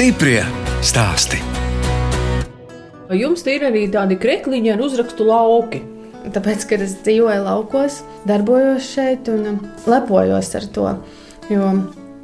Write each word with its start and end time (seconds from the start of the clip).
Stiprie 0.00 0.40
stāsti. 0.80 1.36
Jums 3.12 3.42
ir 3.52 3.66
arī 3.68 3.82
tādi 3.92 4.16
krekliņi 4.16 4.70
ar 4.72 4.80
uzrakstu 4.80 5.26
lauki. 5.28 5.82
Tāpēc, 6.32 6.62
kad 6.70 6.80
es 6.80 6.94
dzīvoju 7.04 7.42
laukos, 7.44 7.98
darbojos 8.24 8.86
šeit 8.94 9.28
un 9.28 9.42
um, 9.50 9.58
lepojos 9.84 10.48
ar 10.56 10.64
to. 10.72 10.86
Jo 11.52 11.66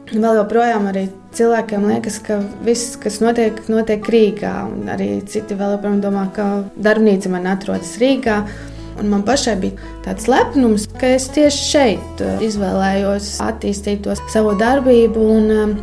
vēl 0.08 0.38
joprojām 0.38 0.88
arī 0.88 1.02
cilvēkiem 1.36 1.84
liekas, 1.90 2.16
ka 2.24 2.38
viss, 2.64 2.94
kas 3.02 3.20
notiek, 3.20 3.60
notiek 3.68 4.08
Rīgā. 4.08 4.54
Un 4.70 4.88
arī 4.94 5.10
citi 5.28 5.58
vēl 5.58 5.74
joprojām 5.74 5.98
domā, 6.06 6.22
ka 6.32 6.46
darbnīca 6.80 7.34
man 7.34 7.50
atrodas 7.52 7.98
Rīgā. 8.00 8.38
Un 9.02 9.12
man 9.12 9.26
pašai 9.28 9.58
bija 9.66 9.90
tāds 10.06 10.30
lepnums, 10.32 10.88
ka 10.96 11.12
es 11.18 11.28
tieši 11.36 11.68
šeit 11.74 12.24
uh, 12.24 12.40
izvēlējos 12.40 13.34
attīstīt 13.50 14.06
to 14.08 14.16
savu 14.32 14.56
darbību. 14.64 15.28
Un, 15.36 15.52
um, 15.58 15.76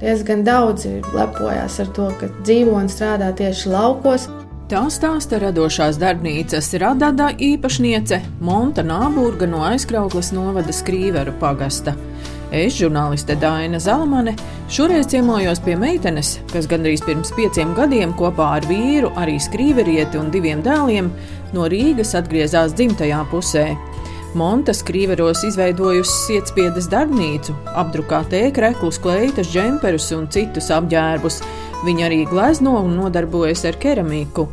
diezgan 0.00 0.44
daudzi 0.46 0.98
lepojās 1.14 1.78
ar 1.82 1.94
to, 1.96 2.08
ka 2.20 2.30
dzīvo 2.42 2.76
un 2.78 2.90
strādā 2.92 3.30
tieši 3.36 3.72
laukos. 3.72 4.28
Tā 4.68 4.82
stāsta 4.92 5.38
radošās 5.40 5.96
darbnīcas 5.96 6.74
radada 6.82 7.30
īpašniece 7.32 8.20
Monta 8.44 8.84
Nāburga 8.84 9.48
no 9.48 9.62
aizkrauklas 9.64 10.28
novada 10.36 10.74
Skrīveru 10.76 11.32
pagasta. 11.40 11.96
Es, 12.52 12.76
žurnāliste 12.76 13.36
Dāna 13.36 13.80
Zalamane, 13.80 14.32
šoreiz 14.72 15.08
ciemojos 15.12 15.60
pie 15.64 15.74
meitenes, 15.76 16.38
kas 16.52 16.68
gandrīz 16.68 17.02
pirms 17.04 17.32
pieciem 17.36 17.74
gadiem 17.76 18.14
kopā 18.16 18.54
ar 18.56 18.68
vīru, 18.68 19.10
arī 19.20 19.36
skrīverieti 19.40 20.20
un 20.20 20.30
diviem 20.32 20.64
dēliem 20.64 21.10
no 21.56 21.68
Rīgas 21.68 22.14
atgriezās 22.16 22.76
dzimtajā 22.76 23.24
pusē. 23.32 23.66
Monta 24.36 24.74
skrīveros 24.76 25.40
izveidojusi 25.48 26.12
sietspiedes 26.26 26.90
darbnīcu, 26.92 27.54
apdrukāt 27.80 28.34
ēkreklus, 28.36 29.00
kleitas, 29.00 29.48
džemperus 29.48 30.10
un 30.16 30.28
citus 30.32 30.68
apģērbus. 30.74 31.40
Viņa 31.86 32.06
arī 32.08 32.20
glezno 32.28 32.74
un 32.82 32.96
nodarbojas 32.98 33.64
ar 33.70 33.78
keramiku. 33.80 34.48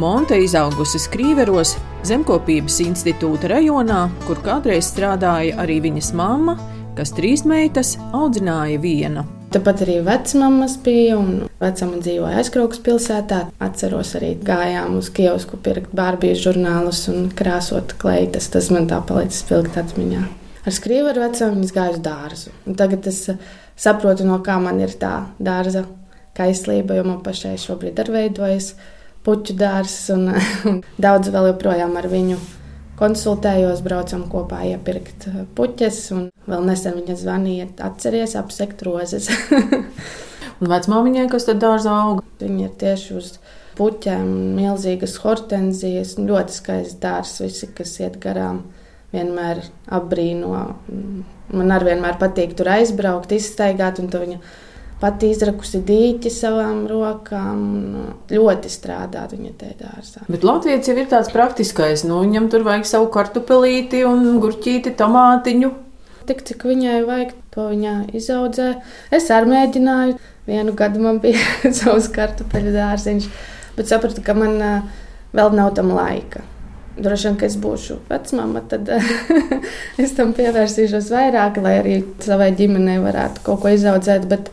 Monte 0.00 0.38
izaugusi 0.40 0.98
Skrīveros, 1.02 1.76
Zemkopības 2.08 2.80
institūta 2.86 3.52
rajonā, 3.52 4.06
kur 4.26 4.40
kādreiz 4.42 4.88
strādāja 4.88 5.58
arī 5.60 5.82
viņas 5.84 6.14
mamma, 6.16 6.56
kas 6.96 7.12
trīs 7.14 7.44
meitas 7.46 7.98
audzināja 8.16 8.80
viena. 8.80 9.28
Tāpat 9.50 9.80
arī 9.82 9.96
vecmāmas 10.06 10.76
bija 10.78 11.16
un 11.18 11.30
vecāma 11.58 11.96
dzīvoja 11.98 12.38
aizkraukas 12.38 12.78
pilsētā. 12.86 13.40
Atceros 13.58 14.12
arī 14.14 14.36
gājām 14.46 14.94
uz 15.00 15.08
kiosku 15.10 15.58
pirkt 15.58 15.90
bārbiju 15.96 16.38
žurnālus 16.38 17.00
un 17.10 17.26
krāsot 17.34 17.96
kleitas. 17.98 18.46
Tas 18.54 18.68
man 18.70 18.86
tā 18.90 19.00
palicis 19.08 19.42
spilgt 19.42 19.74
atmiņā. 19.80 20.22
Ar 20.60 20.76
skrīvu 20.76 21.10
ar 21.10 21.18
vecām 21.24 21.56
viņas 21.56 21.74
gāju 21.74 21.96
uz 21.96 22.04
dārzu. 22.04 22.54
Un 22.70 22.78
tagad 22.78 23.10
es 23.10 23.24
uh, 23.32 23.42
saprotu, 23.74 24.28
no 24.28 24.38
kā 24.46 24.60
man 24.62 24.78
ir 24.84 24.94
tā 25.02 25.16
dārza 25.42 25.82
kaislība, 26.38 27.00
jo 27.00 27.08
man 27.10 27.18
pašai 27.26 27.56
šobrīd 27.58 27.98
ir 28.04 28.14
veidojas 28.14 28.74
puķu 29.26 29.58
dārzs 29.58 30.12
un, 30.14 30.30
un 30.70 30.82
daudz 30.94 31.34
vēl 31.34 31.50
joprojām 31.50 31.98
ar 31.98 32.06
viņu 32.12 32.38
konsultējos, 33.00 33.82
braucam 33.84 34.26
kopā 34.30 34.62
iepirkt 34.70 35.28
uh, 35.30 35.44
puķes. 35.56 36.02
Vēl 36.50 36.66
nesen 36.66 36.98
viņa 37.00 37.16
zvanīja, 37.20 37.70
atceries 37.88 38.36
apsekt 38.38 38.84
rozes. 38.86 39.30
un 40.60 40.70
vecmāmiņai, 40.70 41.28
kas 41.32 41.48
tad 41.48 41.62
dārzā 41.64 41.96
auga? 42.04 42.26
Viņa 42.40 42.66
ir 42.66 42.76
tieši 42.80 43.16
uz 43.20 43.32
puķēm, 43.80 44.28
milzīgas 44.58 45.16
hortenzijas, 45.24 46.16
ļoti 46.20 46.56
skaists 46.56 47.00
dārzs, 47.00 47.40
visi, 47.44 47.70
kas 47.76 47.96
iet 48.02 48.20
garām. 48.22 48.64
Vienmēr 49.10 49.64
apbrīno. 49.90 50.58
Man 51.50 51.72
arī 51.74 51.88
vienmēr 51.90 52.18
patīk 52.20 52.52
tur 52.58 52.68
aizbraukt, 52.76 53.32
izstaigāt, 53.34 53.98
un 53.98 54.10
to 54.12 54.20
viņa 54.22 54.38
pati 55.00 55.30
izrakusi 55.32 55.80
dīķi 55.86 56.32
savām 56.32 56.84
rokām. 56.90 57.60
Ļoti 58.30 58.72
strādāt 58.72 59.34
viņa 59.36 59.52
te 59.60 59.72
dārzā. 59.80 60.24
Bet 60.28 60.44
Latvijas 60.46 60.90
jau 60.90 60.96
ir 61.00 61.08
tāds 61.10 61.32
praktiskais. 61.32 62.04
Nu, 62.08 62.20
viņam 62.24 62.50
tur 62.52 62.66
vajag 62.66 62.88
savu 62.88 63.08
kartupelīti 63.14 64.04
un 64.08 64.40
gurķīti, 64.42 64.94
tomātiņu. 65.00 65.72
Tik 66.28 66.44
cik 66.46 66.66
viņai 66.68 67.00
vajag, 67.08 67.32
to 67.54 67.70
viņa 67.72 67.94
izaudzē. 68.14 68.74
Es 69.14 69.30
arī 69.34 69.54
mēģināju. 69.54 70.20
Vienu 70.50 70.74
gadu 70.76 71.02
man 71.02 71.20
bija 71.22 71.40
savs 71.80 72.08
kartupeļu 72.12 72.72
dārziņš, 72.74 73.28
bet 73.76 73.90
sapratu, 73.90 74.22
ka 74.24 74.34
man 74.36 74.56
vēl 75.36 75.54
nav 75.56 75.74
tam 75.76 75.92
laika. 75.94 76.42
Droši 77.00 77.28
vien, 77.28 77.36
ka 77.38 77.46
es 77.46 77.54
būšu 77.60 78.00
vecmāma, 78.10 78.60
tad 78.68 78.88
es 80.02 80.12
tam 80.16 80.34
pievērsīšos 80.36 81.08
vairāk, 81.14 81.60
lai 81.62 81.76
arī 81.78 81.94
savai 82.20 82.50
ģimenei 82.58 82.98
varētu 83.00 83.44
kaut 83.46 83.62
ko 83.62 83.72
izaudzēt. 83.72 84.26
Bet 84.28 84.50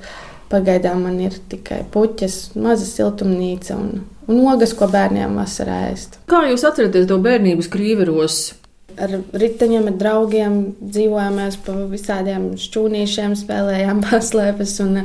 Pagaidām 0.51 1.01
man 1.03 1.17
ir 1.19 1.35
tikai 1.51 1.81
puķis, 1.91 2.37
maza 2.55 2.85
siltumnīca 2.87 3.75
un, 3.75 4.05
un 4.31 4.45
ogas, 4.47 4.71
ko 4.77 4.87
bērniem 4.91 5.35
vasarā 5.35 5.81
ēst. 5.89 6.21
Kā 6.31 6.45
jūs 6.47 6.63
atceraties 6.67 7.09
to 7.09 7.19
bērnību 7.23 7.65
skrīveros? 7.67 8.39
Ar 8.97 9.11
riteņiem, 9.37 9.89
ar 9.91 9.97
draugiem 9.99 10.53
dzīvojām 10.79 11.35
pa 11.65 11.73
visādiem 11.91 12.47
šķūnīšiem, 12.57 13.35
spēlējām 13.37 13.99
paslēpes 14.07 14.73
un 14.85 15.01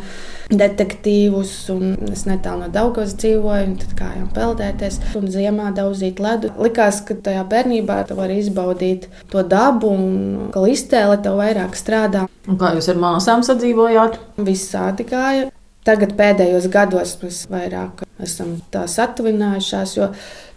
detektīvus. 0.53 1.53
Un 1.75 1.97
es 2.13 2.25
netālu 2.29 2.65
no 2.65 2.71
Daugavas 2.73 3.17
dzīvoju, 3.21 3.67
un 3.69 3.79
tad 3.83 3.95
gājām 3.99 4.29
peldēties 4.37 5.01
un 5.19 5.29
ziemā 5.33 5.73
dauzīt 5.77 6.23
ledu. 6.23 6.53
Likās, 6.63 7.03
ka 7.05 7.19
tajā 7.29 7.45
bērnībā 7.53 8.03
tu 8.09 8.19
vari 8.19 8.39
izbaudīt 8.41 9.09
to 9.33 9.45
dabu 9.45 9.93
un 9.93 10.53
ka 10.55 10.65
iztēle 10.73 11.19
tev 11.25 11.41
vairāk 11.43 11.77
strādā. 11.79 12.29
Un 12.49 12.61
kā 12.61 12.73
jūs 12.77 12.89
ar 12.93 13.03
māsām 13.03 13.45
sadzīvojāt? 13.47 14.21
Visādi 14.43 15.07
gāja. 15.11 15.51
Tagad 15.83 16.13
pēdējos 16.15 16.69
gados 16.71 17.17
mēs 17.23 17.41
vairāk 17.51 18.05
esam 18.23 18.53
tā 18.71 18.85
satuvinājušās, 18.87 19.95
jo 19.97 20.07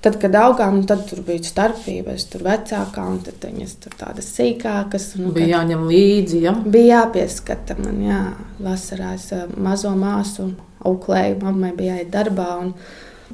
tad, 0.06 0.20
kad 0.22 0.36
augām, 0.38 0.84
tad 0.86 1.02
tur 1.10 1.24
bija 1.26 1.42
starpības, 1.48 2.28
tur 2.30 2.44
vecākā 2.46 3.06
un 3.10 3.18
tad 3.26 3.48
viņas 3.48 3.74
tur 3.82 3.96
tādas 3.98 4.30
sīkākas. 4.36 5.08
Nu, 5.18 5.32
bija 5.34 5.56
jāņem 5.56 5.88
līdzi, 5.90 6.44
ja? 6.46 6.54
Bija 6.62 7.00
jāpieskata 7.00 7.78
man, 7.80 8.04
jā, 8.06 8.22
vasarā 8.62 9.16
es 9.18 9.32
eh, 9.34 9.48
mazo 9.58 9.96
māsu 9.98 10.52
auklēju, 10.86 11.42
mammai 11.42 11.74
bija 11.74 11.98
jāiet 11.98 12.14
darbā. 12.14 12.52
Un, 12.62 12.76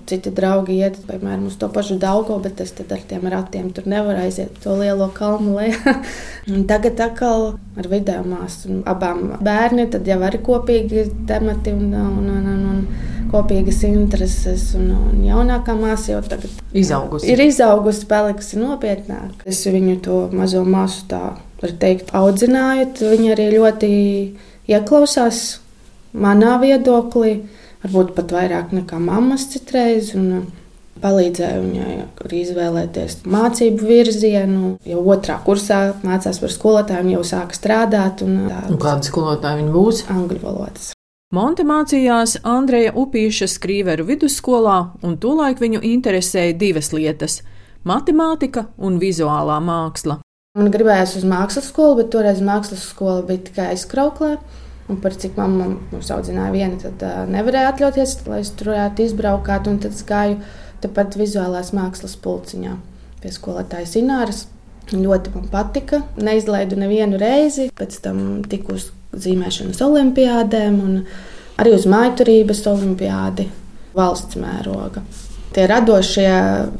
Citi 0.07 0.31
draugi 0.31 0.77
iet, 0.79 0.95
piemēram, 1.03 1.49
uz 1.49 1.57
to 1.59 1.67
pašu 1.71 1.97
Daugo, 1.99 2.37
bet 2.39 2.61
es 2.63 2.71
ar 2.79 3.01
tiem 3.09 3.25
ratiem 3.27 3.71
tur 3.75 3.87
nevaru 3.91 4.23
aiziet 4.23 4.55
to 4.63 4.77
lielo 4.79 5.09
kalnu 5.11 5.57
lejā. 5.57 5.95
Tagad 6.71 6.99
atkal 7.03 7.47
ar 7.75 7.89
video 7.91 8.23
māsu 8.23 8.81
abām 8.87 9.35
bērni, 9.43 9.89
tad 9.91 10.07
jau 10.07 10.19
arī 10.23 10.39
kopīgi 10.45 11.05
temati 11.27 11.75
un, 11.75 11.91
un, 11.91 12.29
un, 12.37 12.47
un, 12.53 12.63
un 12.71 13.29
kopīgas 13.31 13.83
intereses. 13.87 14.71
Un, 14.79 14.91
un 14.95 15.23
jaunākā 15.27 15.75
māsa 15.77 16.15
jau 16.15 16.21
tagad 16.23 16.61
izaugusi. 16.71 17.27
ir 17.31 17.43
izaugusi, 17.43 18.07
palikusi 18.09 18.59
nopietnāk. 18.61 19.43
Es 19.49 19.63
viņu 19.67 19.97
to 20.05 20.21
mazo 20.35 20.63
māsu 20.67 21.03
tā, 21.11 21.23
var 21.61 21.75
teikt, 21.83 22.13
audzināju. 22.17 22.91
Viņa 23.11 23.33
arī 23.35 23.49
ļoti 23.57 23.91
ieklausās 24.71 25.59
manā 26.11 26.57
viedoklī 26.63 27.41
varbūt 27.83 28.15
pat 28.17 28.33
vairāk 28.35 28.73
nekā 28.77 28.99
mammas 29.01 29.47
citreiz. 29.53 30.15
Un, 30.17 30.33
uh, 30.39 30.49
Palīdzēja 31.01 31.61
viņai 31.63 31.93
arī 32.21 32.39
izvēlēties 32.43 33.21
mācību 33.25 33.87
virzienu. 33.89 34.73
Jau 34.85 35.01
otrā 35.09 35.39
kursā 35.41 35.79
mācās 36.05 36.37
par 36.43 36.51
skolotājiem, 36.53 37.13
jau 37.15 37.23
sāka 37.25 37.57
strādāt. 37.57 38.21
Un, 38.25 38.43
uh, 38.45 38.65
un 38.69 38.77
kāda 38.81 39.07
skolotāja 39.07 39.61
viņa 39.61 39.73
būs? 39.73 40.03
Angļu 40.13 40.41
valodas. 40.43 40.91
Monte 41.31 41.63
mācījās 41.63 42.41
Andreja 42.43 42.91
Upīša 42.91 43.47
Skrīveru 43.47 44.03
vidusskolā, 44.09 44.75
un 45.07 45.15
tolaik 45.15 45.61
viņu 45.63 45.79
interesēja 45.87 46.57
divas 46.59 46.91
lietas- 46.91 47.39
matemātika 47.91 48.65
un 48.77 48.99
vizuālā 48.99 49.61
māksla. 49.63 50.19
Man 50.59 50.67
gribējās 50.67 51.15
uz 51.15 51.23
mākslas 51.23 51.69
skolu, 51.71 52.01
bet 52.01 52.11
toreiz 52.11 52.41
mākslas 52.43 52.83
skola 52.83 53.21
bija 53.23 53.45
tikai 53.47 53.69
aizkrauklē. 53.71 54.37
Un 54.91 54.99
par 54.99 55.15
cik 55.15 55.37
mamma 55.39 55.69
mums 55.71 56.09
audzināja 56.11 56.51
viena, 56.51 56.75
tad 56.81 57.03
uh, 57.07 57.21
nevarēja 57.31 57.71
atļauties, 57.71 58.17
lai 58.27 58.41
es 58.43 58.51
tur 58.59 58.73
varētu 58.73 59.05
izbraukt. 59.05 59.47
Tad 59.71 59.91
es 59.91 60.03
gāju 60.07 60.41
tepat 60.83 61.15
vizuālās 61.19 61.71
mākslas 61.77 62.17
pulciņā 62.19 62.75
pie 63.21 63.31
skolotājas 63.31 63.95
Ināras. 64.01 64.45
Ļoti 64.91 65.31
man 65.35 65.47
patika. 65.51 66.01
Neizlaidu 66.19 66.75
nevienu 66.81 67.19
reizi, 67.21 67.69
pēc 67.77 68.01
tam 68.03 68.41
tiku 68.51 68.75
uz 68.75 68.89
zīmēšanas 69.15 69.79
olimpiādēm 69.85 70.79
un 70.83 71.01
arī 71.61 71.75
uz 71.77 71.87
mājturības 71.87 72.63
olimpiādi 72.71 73.47
valsts 73.95 74.39
mēroga. 74.41 75.05
Tie 75.55 75.67
radošie 75.67 76.31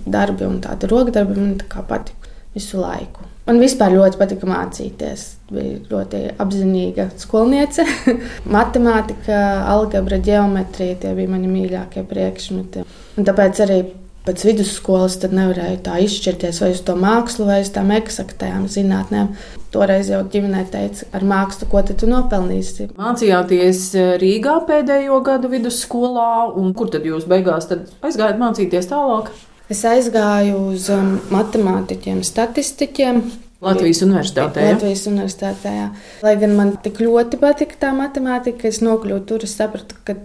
darbi 0.07 0.47
un 0.47 0.61
tādi 0.63 0.91
rokdarbi 0.91 1.37
man 1.37 1.57
tā 1.59 1.83
patika 1.87 2.31
visu 2.55 2.79
laiku. 2.79 3.30
Man 3.51 3.59
vispār 3.59 3.91
ļoti 3.91 4.15
patika 4.15 4.47
mācīties. 4.47 5.23
Bija 5.51 5.79
ļoti 5.91 6.21
apzinīga 6.39 7.09
skolniece. 7.19 7.83
Matemātika, 8.55 9.41
algebra, 9.67 10.21
geometrija 10.23 11.01
tie 11.01 11.11
bija 11.17 11.33
mani 11.33 11.51
mīļākie 11.51 12.05
priekšmeti. 12.07 12.85
Un 13.19 13.27
tāpēc 13.27 13.59
arī 13.65 13.81
Pēc 14.21 14.43
vidusskolas 14.45 15.15
nevarēju 15.33 15.79
tā 15.81 15.95
izšķirties 16.05 16.59
vai 16.61 16.67
uz 16.75 16.83
to 16.85 16.93
mākslu, 16.93 17.47
vai 17.47 17.55
uz 17.63 17.71
tām 17.73 17.89
eksaktajām 17.95 18.67
zinātnēm. 18.69 19.31
Toreiz 19.73 20.11
jau 20.13 20.19
ģimenē 20.29 20.61
teica, 20.69 21.07
ar 21.17 21.25
mākslu, 21.25 21.65
ko 21.71 21.81
tu 21.89 22.05
nopelnīsi. 22.05 22.91
Mācījāties 23.01 23.81
Rīgā 24.21 24.59
pēdējo 24.69 25.17
gadu 25.25 25.49
vidusskolā, 25.49 26.51
un 26.53 26.69
kur 26.77 26.93
tad 26.93 27.09
jūs 27.09 27.25
beigās 27.25 27.71
tad 27.71 27.89
aizgājāt 28.05 28.37
mācīties 28.43 28.91
tālāk? 28.93 29.33
Es 29.71 29.85
aizgāju 29.87 30.57
uz 30.73 30.89
um, 30.91 31.15
matemātiķiem, 31.31 32.19
statistiķiem, 32.27 33.23
Latvijas 33.61 33.99
universitātē. 34.01 34.61
Ja? 34.65 34.73
Latvijas 34.73 35.03
universitātē. 35.05 35.71
Jā. 35.75 35.87
Lai 36.25 36.33
gan 36.41 36.55
man 36.57 36.71
tik 36.81 36.97
ļoti 37.03 37.37
patika 37.41 37.77
tā 37.83 37.91
matemātika, 37.93 38.65
es 38.65 38.79
nokļuvu 38.81 39.21
tur, 39.29 39.45
es 39.45 39.53
sapratu, 39.59 39.99
ka 40.07 40.15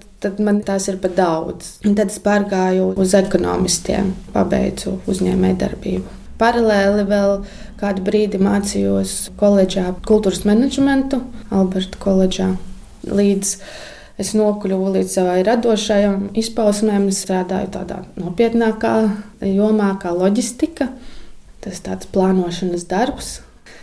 man 0.40 0.62
tās 0.64 0.88
ir 0.88 0.96
par 1.02 1.12
daudz. 1.18 1.74
Un 1.84 1.98
tad 1.98 2.14
es 2.14 2.16
pārgāju 2.24 2.94
uz 2.96 3.12
ekonomistiem, 3.18 4.14
pabeidzu 4.32 4.96
uzņēmējdarbību. 5.12 6.14
Paralēli 6.40 7.04
vēl 7.08 7.36
kādu 7.80 8.04
brīdi 8.08 8.40
mācījos 8.40 9.14
koledžā 9.40 9.90
kultūras 10.08 10.46
menedžmentu, 10.48 11.20
Alberta 11.52 12.00
koledžā. 12.00 12.54
Līdz 13.04 13.52
es 14.20 14.32
nokļuvu 14.36 14.92
līdz 14.98 15.16
savai 15.18 15.40
radošajam 15.46 16.30
izpausmēm, 16.38 17.10
strādāju 17.12 17.72
tādā 17.74 18.02
nopietnākā 18.20 18.94
jomā, 19.44 19.92
kā 20.02 20.14
loģistika 20.16 20.90
tas 21.66 21.82
tāds 21.82 22.08
plānošanas 22.14 22.86
darbs. 22.88 23.34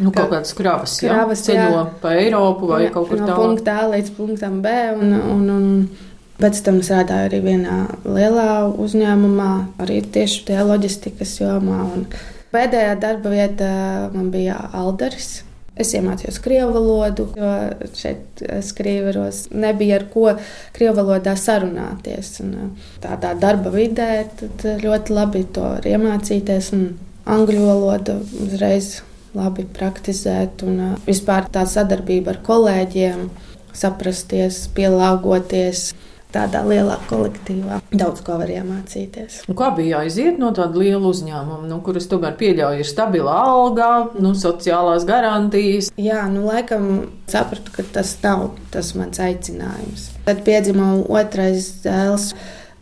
Nu, 0.02 0.10
kaut 0.10 0.32
kādas 0.32 0.56
kravas, 0.58 0.96
kravas 1.04 1.44
jā, 1.46 1.54
ceļo 1.54 1.84
pa 2.02 2.16
Eiropu 2.18 2.70
vai 2.72 2.86
jā, 2.88 2.94
kaut 2.96 3.12
kur 3.12 3.20
no 3.20 3.28
tālāk. 3.28 3.38
No 3.38 3.44
punkta 3.44 3.76
A 3.78 3.90
līdz 3.92 4.14
punktam 4.18 4.58
B. 4.64 4.72
Un, 4.98 5.14
un, 5.14 5.44
un 5.54 5.68
pēc 6.42 6.62
tam 6.66 6.80
strādāju 6.82 7.30
arī 7.30 7.42
vienā 7.44 7.78
lielā 8.08 8.48
uzņēmumā, 8.82 9.52
arī 9.84 10.00
tieši 10.16 10.48
tajā 10.50 10.66
loģistikas 10.72 11.36
jomā. 11.44 11.84
Un 11.94 12.08
pēdējā 12.56 12.96
darba 13.04 13.36
vieta 13.36 13.70
man 14.16 14.32
bija 14.34 14.58
Alderis. 14.74 15.44
Es 15.74 15.90
iemācījos 15.98 16.36
krievu 16.44 16.76
valodu, 16.76 17.24
jo 17.34 17.54
šeit 17.98 18.44
skrīveros 18.62 19.48
nebija 19.58 19.98
ar 19.98 20.06
ko 20.14 20.36
krievu 20.76 21.00
valodā 21.00 21.34
sarunāties. 21.40 22.36
Un 22.44 22.76
tādā 23.02 23.34
darba 23.42 23.72
vidē 23.74 24.28
ļoti 24.84 25.16
labi 25.18 25.42
to 25.56 25.72
iemācīties. 25.90 26.70
Angļu 27.24 27.66
valodu 27.66 28.20
uzreiz 28.44 29.00
labi 29.34 29.66
praktizēt, 29.66 30.62
un 30.68 30.98
vispār 31.08 31.48
tā 31.50 31.64
sadarbība 31.66 32.36
ar 32.36 32.42
kolēģiem, 32.46 33.30
saprasties, 33.74 34.68
pielāgoties. 34.78 35.88
Tādā 36.34 36.64
lielā 36.66 36.96
kolektīvā 37.10 37.78
daudz 37.94 38.24
ko 38.26 38.40
var 38.40 38.50
iemācīties. 38.50 39.44
Nu, 39.46 39.54
kā 39.58 39.70
bija 39.78 40.00
jāiziet 40.00 40.40
no 40.42 40.50
tāda 40.56 40.82
liela 40.82 41.06
uzņēmuma, 41.12 41.68
nu, 41.70 41.78
kuras 41.86 42.10
tomēr 42.10 42.34
pieļauj 42.40 42.82
ir 42.82 42.90
stabila 42.90 43.36
alga, 43.44 43.90
nu, 44.18 44.34
sociālās 44.38 45.06
garantijas? 45.06 45.92
Jā, 46.02 46.24
nu, 46.34 46.48
laikam 46.50 46.90
sapratu, 47.30 47.76
ka 47.76 47.86
tas 48.00 48.16
nav 48.26 48.50
tas 48.74 48.96
mans 48.98 49.22
aicinājums. 49.22 50.10
Tad 50.26 50.42
piedzima 50.48 50.96
otrais 51.06 51.70
dēls. 51.86 52.32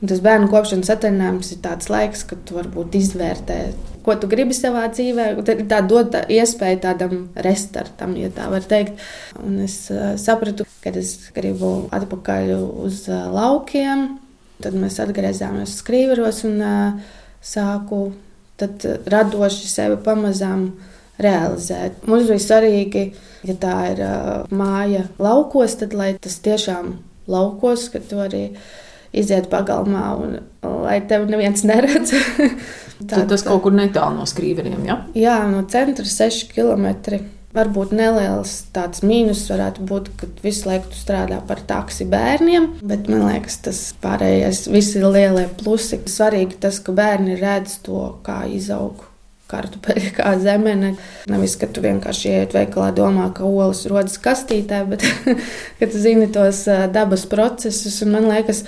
Tas 0.02 0.22
bērnu 0.24 0.48
kopšanas 0.50 0.90
atvaļinājums 0.96 1.52
ir 1.54 1.60
tāds 1.62 1.92
laiks, 1.92 2.24
kad 2.26 2.40
tu 2.48 2.56
varbūt 2.58 2.96
izvērtē 2.98 3.60
ko 4.06 4.16
tu 4.20 4.30
gribi 4.32 4.56
savā 4.58 4.88
dzīvē. 4.92 5.28
Tā 5.70 5.82
dod 5.88 6.16
iespēju 6.22 6.82
tādam 6.84 7.16
restartam, 7.48 8.16
ja 8.20 8.32
tā 8.34 8.50
var 8.52 8.66
teikt. 8.68 9.00
Un 9.42 9.62
es 9.66 9.84
uh, 9.94 10.14
sapratu, 10.22 10.68
ka 10.84 10.94
es 10.98 11.16
gribu 11.36 11.90
atpakaļ 11.94 12.54
uz 12.60 13.06
uh, 13.12 13.28
laukiem. 13.34 14.18
Tad 14.62 14.78
mēs 14.78 15.00
atgriezāmies 15.02 15.80
skrīveros 15.82 16.44
un 16.50 16.60
uh, 16.62 17.16
sāku 17.42 18.12
radoši 19.10 19.70
sevi 19.70 19.98
pamazām 20.06 20.68
realizēt. 21.22 22.04
Mums 22.10 22.30
bija 22.30 22.42
svarīgi, 22.42 23.06
ja 23.48 23.56
tā 23.62 23.76
ir 23.94 24.04
uh, 24.06 24.30
māja 24.54 25.08
laukos, 25.22 25.78
tad 25.82 25.96
lai 25.98 26.14
tas 26.22 26.38
tiešām 26.46 26.94
laukos, 27.32 27.90
ka 27.94 28.02
tu 28.06 28.22
arī 28.22 28.52
iziet 29.14 29.50
pagalmā 29.52 30.06
un 30.20 30.40
lai 30.86 31.02
tevi 31.08 31.32
neviens 31.32 31.66
neredz. 31.68 32.14
Tad 33.10 33.28
tas 33.32 33.44
kaut 33.46 33.64
kur 33.66 33.74
netālu 33.74 34.20
no 34.20 34.26
skrīveriem. 34.30 34.82
Ja? 34.86 34.98
Jā, 35.18 35.38
no 35.50 35.64
centra 35.70 36.06
6 36.06 36.52
km. 36.54 36.92
Varbūt 37.52 37.92
neliels 37.92 38.54
tāds 38.72 39.02
mīnus 39.04 39.42
varētu 39.52 39.84
būt, 39.90 40.06
ka 40.20 40.30
visu 40.40 40.70
laiku 40.70 40.94
strādā 40.96 41.42
par 41.50 41.60
taksi 41.68 42.06
bērniem, 42.08 42.70
bet 42.80 43.10
man 43.12 43.26
liekas, 43.28 43.58
tas 43.66 43.82
pārējais, 44.04 44.70
visi 44.72 45.02
lielie 45.04 45.50
plusi. 45.60 46.00
Svarīgi 46.08 46.62
tas, 46.64 46.80
ka 46.80 46.96
bērni 46.96 47.36
redz 47.42 47.82
to, 47.84 48.06
kā 48.24 48.46
izaug 48.48 49.04
kartupeļi 49.52 50.14
kā 50.18 50.34
zemene. 50.42 50.94
Nevis, 51.32 51.58
ka 51.60 51.70
tu 51.72 51.84
vienkārši 51.84 52.32
ienāc 52.32 52.56
veikalā, 52.58 52.90
domā, 52.96 53.30
ka 53.36 53.46
olas 53.48 53.84
rodas 53.92 54.18
kastītē, 54.22 54.84
bet 54.90 55.06
ka 55.80 55.92
tu 55.92 56.02
zini 56.02 56.30
tos 56.34 56.64
dabas 56.96 57.28
procesus. 57.30 58.02
Man 58.08 58.30
liekas, 58.32 58.64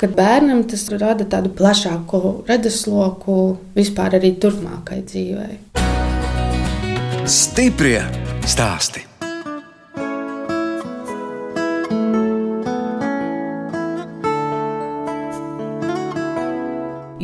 ka 0.00 0.10
bērnam 0.12 0.64
tas 0.70 0.86
rada 0.94 1.26
tādu 1.28 1.52
plašāku 1.56 2.22
redzesloku 2.48 3.40
vispār 3.76 4.20
arī 4.20 4.36
turpmākai 4.42 5.02
dzīvei. 5.08 5.60
Stiprie 7.26 8.00
stāstī! 8.46 9.15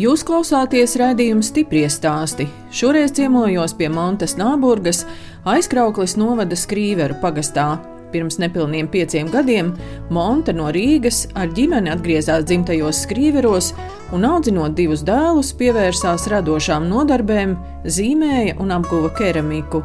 Jūs 0.02 0.24
klausāties 0.26 0.96
raidījuma 0.98 1.44
stipri 1.46 1.84
stāstī. 1.92 2.48
Šoreiz 2.74 3.12
ciemojos 3.14 3.74
pie 3.78 3.86
Montes 3.92 4.32
Nāburgas, 4.34 5.04
aizkrauklis 5.46 6.16
novada 6.18 6.56
Skrīveru 6.58 7.20
pagastā. 7.22 7.76
Pirms 8.10 8.40
nepilniem 8.42 8.88
pieciem 8.90 9.30
gadiem 9.30 9.70
Monte 10.10 10.56
no 10.56 10.72
Rīgas 10.74 11.26
ar 11.38 11.52
ģimeni 11.54 11.92
atgriezās 11.92 12.48
dzimtajos 12.48 13.04
skrīveros 13.04 13.70
un, 14.16 14.26
audzinot 14.26 14.74
divus 14.80 15.04
dēlus, 15.06 15.52
pievērsās 15.60 16.26
radošām 16.32 16.88
nodarbēm, 16.90 17.54
zīmēja 17.84 18.58
un 18.64 18.74
apguva 18.74 19.12
keramiku. 19.20 19.84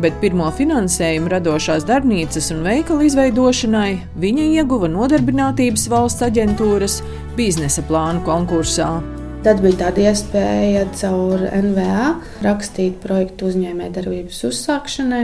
Bet 0.00 0.16
pirmo 0.22 0.48
finansējumu 0.54 1.34
radošās 1.34 1.84
darbnīcas 1.84 2.54
un 2.54 2.64
veikala 2.64 3.04
izveidošanai 3.10 3.92
viņa 4.22 4.50
ieguva 4.62 4.88
Nodarbinātības 4.94 5.90
valsts 5.92 6.24
aģentūras 6.30 7.00
biznesa 7.36 7.84
plānu 7.90 8.24
konkursā. 8.24 8.92
Tad 9.38 9.60
bija 9.62 9.76
tāda 9.84 10.02
iespēja 10.10 10.80
caur 10.98 11.44
NVA 11.46 12.08
rakstīt 12.42 12.96
projektu 12.98 13.46
uzņēmējdarbības 13.52 14.40
uzsākšanai. 14.48 15.20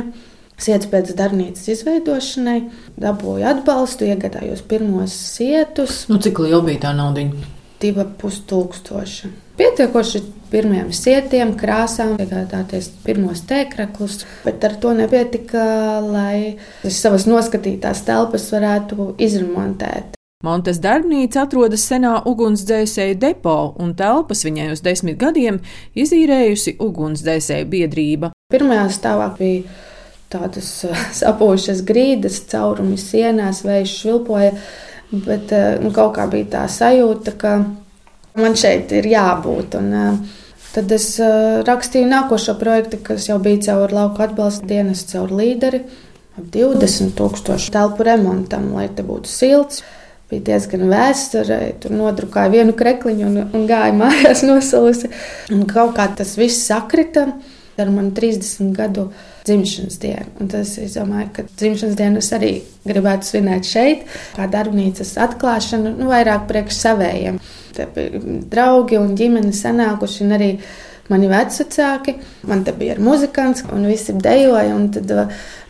Sietas 0.55 0.87
pēc 0.93 1.11
darbnīcas 1.19 1.67
izveidošanai, 1.75 2.61
dabūju 3.03 3.49
atbalstu, 3.51 4.07
iegādājos 4.07 4.63
pirmos 4.71 5.17
sietus. 5.35 6.05
Nu, 6.07 6.21
cik 6.23 6.39
liela 6.45 6.63
bija 6.63 6.85
tā 6.87 6.95
nauda? 6.95 7.27
Divi 7.83 8.07
pustūkstoši. 8.23 9.35
Pietiekoši 9.59 10.23
pirmiem 10.55 10.95
sietiem, 10.95 11.57
krāsām, 11.59 12.15
iegādāties 12.23 12.93
pirmos 13.03 13.43
tēkraklus, 13.51 14.23
bet 14.47 14.63
ar 14.67 14.79
to 14.79 14.95
nepietika, 14.95 15.65
lai 16.07 16.61
savas 16.87 17.27
noskatītās 17.27 18.07
telpas 18.07 18.47
varētu 18.55 19.17
izremontēt. 19.19 20.14
Montes 20.45 20.77
darbnīca 20.83 21.47
atrodas 21.47 21.87
senā 21.89 22.19
ugunsdzēsēju 22.29 23.17
depo, 23.17 23.55
un 23.81 23.95
telpas 23.97 24.43
viņai 24.45 24.67
uz 24.75 24.83
desmit 24.85 25.17
gadiem 25.17 25.63
izīrējusi 25.97 26.75
ugunsdzēsēju 26.85 27.69
biedrība. 27.73 28.29
Pirmajā 28.53 28.91
stāvā 28.93 29.31
bija 29.39 29.63
tādas 30.35 30.69
eh, 30.89 31.07
sapūšas 31.17 31.81
grīdas, 31.89 32.43
caurumi 32.51 32.99
sienās, 33.01 33.63
vējš 33.65 33.97
švilpoja, 34.03 34.53
bet 35.15 35.57
eh, 35.57 35.71
nu, 35.81 35.95
kaut 35.97 36.13
kā 36.19 36.29
bija 36.29 36.51
tā 36.59 36.67
sajūta, 36.69 37.37
ka 37.41 37.57
man 38.37 38.61
šeit 38.61 38.93
ir 39.01 39.09
jābūt. 39.15 39.81
Un, 39.81 39.93
eh, 40.01 40.41
Tad 40.75 40.91
es 40.91 41.05
rakstīju 41.63 42.09
nākošo 42.11 42.57
projektu, 42.59 42.99
kas 43.07 43.29
jau 43.29 43.37
bija 43.39 43.61
caur 43.63 43.93
lauka 43.95 44.25
atbalsta 44.25 44.67
dienas, 44.67 45.05
caur 45.07 45.31
līderi. 45.31 45.85
Ap 46.35 46.49
20 46.51 47.13
tūkstošu 47.15 47.71
telpu 47.71 48.03
remontam, 48.03 48.73
lai 48.75 48.89
te 48.91 49.05
būtu 49.07 49.31
silts 49.31 49.85
bija 50.35 50.45
diezgan 50.51 50.89
vēsture. 50.91 51.59
Tur 51.83 51.95
nodrukāja 51.95 52.53
vienu 52.53 52.75
krekliņu 52.77 53.27
un, 53.31 53.43
un 53.55 53.67
gāja 53.71 53.95
mājās 53.97 54.45
nosalusi. 54.49 55.11
Un 55.55 55.67
kaut 55.71 55.95
kā 55.99 56.11
tas 56.19 56.37
viss 56.41 56.67
sakrita 56.69 57.31
ar 57.79 57.91
manu 57.91 58.13
30 58.15 58.71
gadu 58.77 59.09
dzimšanas 59.45 59.99
dienu. 59.99 60.31
Un 60.41 60.49
tas, 60.53 60.77
es 60.79 60.95
domāju, 60.95 61.31
ka 61.35 61.45
dzimšanas 61.49 61.99
dienu 61.99 62.23
es 62.23 62.31
arī 62.37 62.53
gribētu 62.87 63.29
svinēt 63.29 63.67
šeit, 63.67 64.05
kā 64.37 64.47
darbnīcas 64.51 65.17
atklāšanu, 65.25 65.97
nu, 65.99 66.09
vairāk 66.13 66.47
priekš 66.51 66.79
savējiem. 66.85 67.41
Te 67.75 67.89
bija 67.97 68.23
draugi 68.53 69.01
un 69.01 69.17
ģimene 69.19 69.51
sanākuši, 69.57 70.23
un 70.25 70.37
arī 70.39 70.51
mani 71.11 71.29
vecāki. 71.29 72.17
Man 72.47 72.63
te 72.65 72.73
bija 72.79 72.95
muzikants, 73.03 73.67
un 73.75 73.91
visi 73.91 74.15
dejoja. 74.15 74.79
Tad 74.95 75.13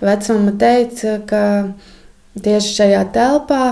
vecmama 0.05 0.55
teica, 0.61 1.17
ka 1.27 1.43
tieši 2.45 2.79
šajā 2.83 3.03
telpā 3.15 3.65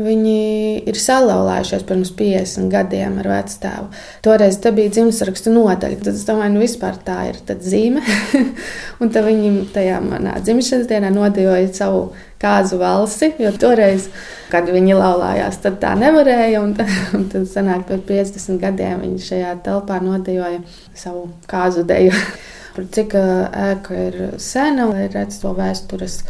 Viņi 0.00 0.86
ir 0.88 0.96
salauzājušies 0.96 1.82
pirms 1.84 2.10
50 2.16 2.70
gadiem 2.72 3.18
ar 3.20 3.26
vecstāvu. 3.28 3.90
Toreiz 4.24 4.56
tā 4.62 4.72
bija 4.72 4.88
dzimšanas 4.94 5.44
nodaļa. 5.52 5.98
Tad 6.00 6.14
es 6.14 6.22
domāju, 6.24 6.54
nu 6.54 6.62
vispār 6.62 6.96
tā 7.04 7.18
ir 7.28 7.40
zīme. 7.60 8.00
un 9.02 9.12
tad 9.12 9.26
viņi 9.28 9.66
tajā 9.74 9.98
manā 10.00 10.38
dzimšanas 10.40 10.88
dienā 10.88 11.10
nodejoja 11.12 11.68
savu 11.76 12.06
kāzu 12.40 12.78
valsi. 12.80 13.28
Jo 13.42 13.52
toreiz, 13.60 14.08
kad 14.52 14.70
viņi 14.72 14.96
laulājās, 14.96 15.60
tad 15.66 15.76
tā 15.82 15.92
nevarēja. 16.00 16.62
Un, 16.64 16.72
un 17.18 17.26
tad, 17.32 17.44
sanāk, 17.50 17.84
pēc 17.90 18.06
50 18.08 18.62
gadiem 18.62 19.04
viņi 19.04 19.26
šajā 19.26 19.54
telpā 19.66 20.00
nodejoja 20.04 20.62
savu 20.96 21.28
kāzu 21.50 21.84
deju. 21.84 22.14
Cik 22.96 23.18
ēka 23.18 24.00
ir 24.06 24.20
sena, 24.40 24.88
lai 24.88 25.10
redzētu 25.10 25.42
to 25.42 25.52
vēstures 25.60 26.22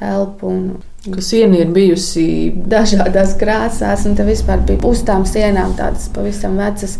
elpu. 0.00 0.54
Un, 0.54 0.89
Ka 1.00 1.22
siena 1.24 1.56
ir 1.62 1.70
bijusi 1.72 2.52
dažādās 2.68 3.32
krāsās, 3.40 4.02
un 4.04 4.18
tā 4.18 4.26
vispār 4.26 4.60
bija 4.68 4.84
uz 4.84 5.00
tām 5.08 5.24
sienām 5.24 5.72
tādas 5.78 6.10
pavisam 6.12 6.58
vecas 6.60 6.98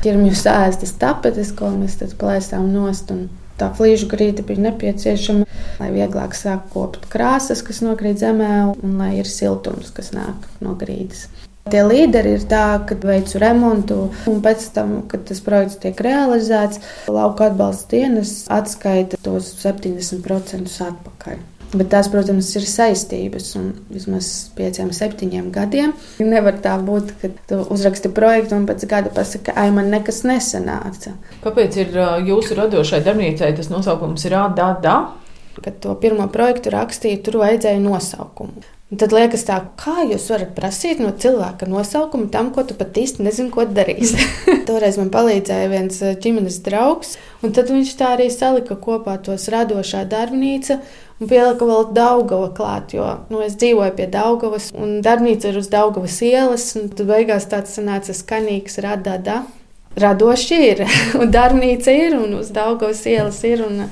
ķirmju 0.00 0.32
sēstas 0.40 0.94
tapetes, 0.96 1.50
ko 1.52 1.68
mēs 1.74 1.98
tad 2.00 2.16
plēsām 2.20 2.70
nost. 2.72 3.12
Tā 3.60 3.68
flīžu 3.76 4.08
grīda 4.08 4.40
bija 4.48 4.70
nepieciešama, 4.70 5.44
lai 5.82 5.90
vieglāk 5.92 6.32
sāktu 6.32 6.72
kopt 6.72 7.04
krāsas, 7.12 7.60
kas 7.66 7.82
nokrīt 7.84 8.24
zemē, 8.24 8.72
un 8.72 8.96
lai 8.96 9.18
ir 9.20 9.28
siltums, 9.28 9.92
kas 9.92 10.14
nāk 10.16 10.48
no 10.64 10.72
grīdas. 10.80 11.26
Tie 11.70 11.84
līderi 11.86 12.32
ir 12.38 12.48
tā, 12.50 12.80
ka 12.88 12.96
veicu 13.04 13.38
remontu, 13.38 13.98
un 14.32 14.40
pēc 14.42 14.64
tam, 14.74 14.96
kad 15.12 15.28
tas 15.28 15.44
projekts 15.44 15.78
tiek 15.84 16.00
realizēts, 16.02 16.80
lauka 17.06 17.52
atbalsta 17.52 18.00
dienas 18.00 18.32
atskaita 18.50 19.20
tos 19.22 19.52
70% 19.60 20.72
atpakaļ. 20.88 21.38
Bet 21.72 21.88
tās, 21.88 22.08
protams, 22.12 22.50
ir 22.58 22.66
saistības. 22.68 23.54
Un 23.56 23.70
vismaz 23.92 24.28
pieciem, 24.56 24.90
septiņiem 24.92 25.48
gadiem 25.54 25.94
nevar 26.20 26.58
tā 26.64 26.74
būt, 26.82 27.14
ka 27.22 27.30
tu 27.48 27.62
uzraksti 27.72 28.10
projektu 28.12 28.58
un 28.58 28.66
pēc 28.68 28.84
gada 28.90 29.12
pasaki, 29.14 29.54
ai, 29.56 29.70
man 29.74 29.88
nekas 29.92 30.22
nesanāca. 30.28 31.16
Kāpēc 31.44 31.80
ir 31.80 31.96
jūsu 32.28 32.58
radošai 32.58 33.00
darbnīcai 33.06 33.54
tas 33.56 33.72
nosaukums 33.72 34.28
ir 34.28 34.36
ADA? 34.36 34.98
Kad 35.62 35.82
to 35.84 35.96
pirmo 36.00 36.28
projektu 36.32 36.72
rakstīju, 36.72 37.24
tur 37.24 37.40
vajadzēja 37.42 37.80
nosaukumu. 37.80 38.64
Un 38.92 38.98
tad 39.00 39.14
liekas, 39.16 39.46
tā, 39.48 39.54
kā 39.80 40.02
jūs 40.04 40.26
varat 40.28 40.50
prasīt 40.52 40.98
no 41.00 41.08
cilvēka 41.16 41.64
nosaukumu 41.64 42.26
tam, 42.32 42.50
ko 42.52 42.60
tu 42.68 42.76
pat 42.76 42.98
īsti 43.00 43.24
nezini, 43.24 43.48
ko 43.52 43.64
darīs. 43.64 44.12
Toreiz 44.68 44.98
man 45.00 45.08
palīdzēja 45.14 45.70
viens 45.72 46.02
ģimenes 46.20 46.58
draugs, 46.66 47.14
un 47.40 47.56
tad 47.56 47.72
viņš 47.72 47.94
tā 47.96 48.10
arī 48.18 48.28
salika 48.32 48.76
kopā 48.76 49.16
tos 49.24 49.48
radošā 49.52 50.04
darbnīca 50.12 50.76
un 51.22 51.30
pielika 51.30 51.66
vēl 51.68 51.90
Daugava 51.94 52.50
klāt, 52.56 52.94
jo 52.96 53.06
nu, 53.30 53.42
es 53.44 53.54
dzīvoju 53.60 53.94
pie 53.98 54.08
Daugavas, 54.10 54.70
un 54.74 54.98
darbnīca 55.04 55.52
ir 55.52 55.60
uz 55.60 55.70
Daugavas 55.72 56.18
ielas, 56.26 56.66
un 56.78 56.90
tad 56.90 57.06
beigās 57.08 57.46
tāds 57.50 57.76
sanāca 57.78 58.14
skanīgs 58.16 58.80
radāda. 58.82 59.42
Radoši 60.02 60.58
ir, 60.70 60.82
un 61.20 61.30
darbnīca 61.32 61.94
ir, 61.94 62.18
un 62.18 62.40
uz 62.40 62.50
Daugavas 62.54 63.04
ielas 63.06 63.42
ir, 63.46 63.62
un, 63.66 63.84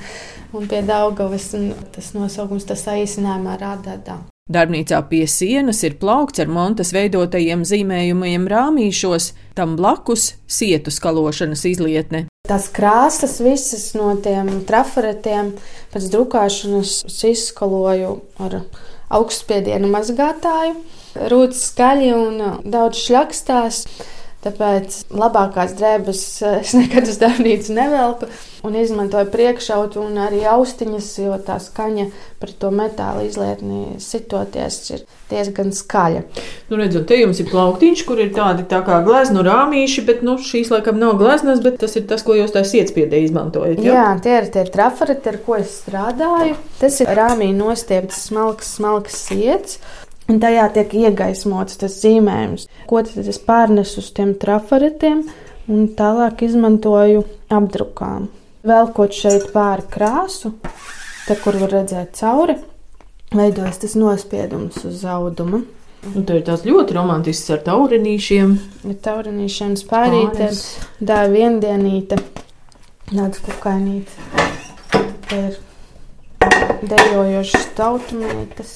un 0.51 0.67
pie 0.67 0.81
Daugavas 0.85 1.51
un 1.57 1.71
tas 1.95 2.11
nosaukums 2.17 2.67
tas 2.67 2.83
saīsinājumā 2.87 3.57
radāda. 3.61 4.19
Darbnīcā 4.51 4.97
pie 5.07 5.23
sienas 5.29 5.79
ir 5.87 5.95
plaukts 6.01 6.41
ar 6.43 6.49
montas 6.51 6.91
veidotajiem 6.91 7.61
zīmējumiem 7.63 8.49
rāmīšos, 8.51 9.31
tam 9.55 9.77
blakus 9.79 10.33
sietu 10.49 10.91
skalošanas 10.91 11.63
izlietne. 11.69 12.25
Tās 12.49 12.71
krāsas 12.73 13.35
visas 13.37 13.83
no 13.93 14.15
tiem 14.25 14.47
trafaretiem 14.65 15.51
pēc 15.93 16.07
drukāšanas 16.09 16.93
izskaloju 17.29 18.15
ar 18.41 18.55
augstspiedienu 19.13 19.91
mazgātāju. 19.93 20.73
Rūtas 21.29 21.61
skaļi 21.69 22.09
un 22.15 22.41
daudz 22.65 23.03
šļakstās. 23.03 23.83
Tāpēc 24.41 24.95
labākās 25.13 25.75
drēbes 25.77 26.21
es 26.55 26.73
nekad 26.73 27.05
uz 27.05 27.19
darbnīcu 27.21 27.75
nevelku 27.77 28.29
un 28.65 28.77
izmantoju 28.77 29.29
priekšautu 29.33 30.01
un 30.01 30.17
arī 30.21 30.41
austiņas, 30.49 31.09
jo 31.21 31.37
tā 31.45 31.59
skaņa 31.61 32.07
par 32.41 32.53
to 32.57 32.71
metāla 32.73 33.21
izlietni 33.27 33.99
sitoties 34.01 34.79
ir 34.95 35.03
diezgan 35.29 35.69
skaļa. 35.75 36.23
Nu, 36.71 36.79
redzot, 36.79 37.05
te 37.09 37.19
jums 37.19 37.41
ir 37.41 37.49
plauktiņš, 37.51 38.03
kur 38.07 38.21
ir 38.21 38.33
tādi 38.35 38.65
tā 38.69 38.81
kā 38.85 38.99
gleznu 39.05 39.45
rāmīši, 39.45 40.05
bet 40.09 40.25
nu, 40.25 40.39
šīs 40.41 40.73
laikam 40.73 40.97
nav 41.01 41.19
gleznas, 41.21 41.61
bet 41.61 41.77
tas 41.81 41.93
ir 41.99 42.07
tas, 42.09 42.25
ko 42.25 42.37
jūs 42.37 42.53
tā 42.55 42.65
sietspiedē 42.67 43.21
izmantojat. 43.27 43.81
Jā, 43.81 43.93
jā 43.97 44.11
tie 44.25 44.37
ir 44.41 44.49
tie 44.53 44.65
trafareti, 44.73 45.35
ar 45.35 45.41
ko 45.45 45.57
es 45.61 45.77
strādāju. 45.83 46.57
Tas 46.81 46.97
ir 47.03 47.13
rāmī 47.17 47.51
nostiepts 47.53 48.25
smalks, 48.29 48.75
smalks 48.77 49.21
siets. 49.29 49.77
Un 50.29 50.39
tajā 50.39 50.67
tiek 50.75 50.93
iegaismots 50.95 51.79
tas 51.81 51.97
zīmējums, 52.03 52.67
ko 52.87 53.01
tad 53.07 53.27
es 53.27 53.39
pārnesu 53.41 53.99
uz 54.03 54.11
tiem 54.15 54.35
trafaretiem 54.39 55.25
un 55.71 55.89
tālāk 55.97 56.45
izmantoju 56.45 57.25
apdrukām. 57.51 58.29
Velkot 58.67 59.15
šeit 59.17 59.49
pāri 59.55 59.87
krāsu, 59.91 60.53
te, 61.25 61.35
kur 61.41 61.57
var 61.63 61.73
redzēt 61.79 62.13
cauri, 62.19 62.59
veidojas 63.33 63.81
tas 63.81 63.97
nospiedums 63.97 64.83
uz 64.87 65.05
auduma. 65.09 65.63
Un 66.11 66.25
tur 66.25 66.39
ir 66.39 66.45
tās 66.45 66.63
ļoti 66.65 66.95
romantisks 66.97 67.51
ar 67.53 67.59
taurinīšiem. 67.65 68.53
Ir 68.89 68.95
taurinīšiem 69.05 69.75
spārītēm, 69.77 70.55
tā 71.05 71.19
viendienīte, 71.29 72.17
tāds 73.11 73.43
kukainīte. 73.45 74.15
Te 75.29 75.43
ir 75.49 75.59
dejojošas 76.89 77.69
tautumītes. 77.77 78.73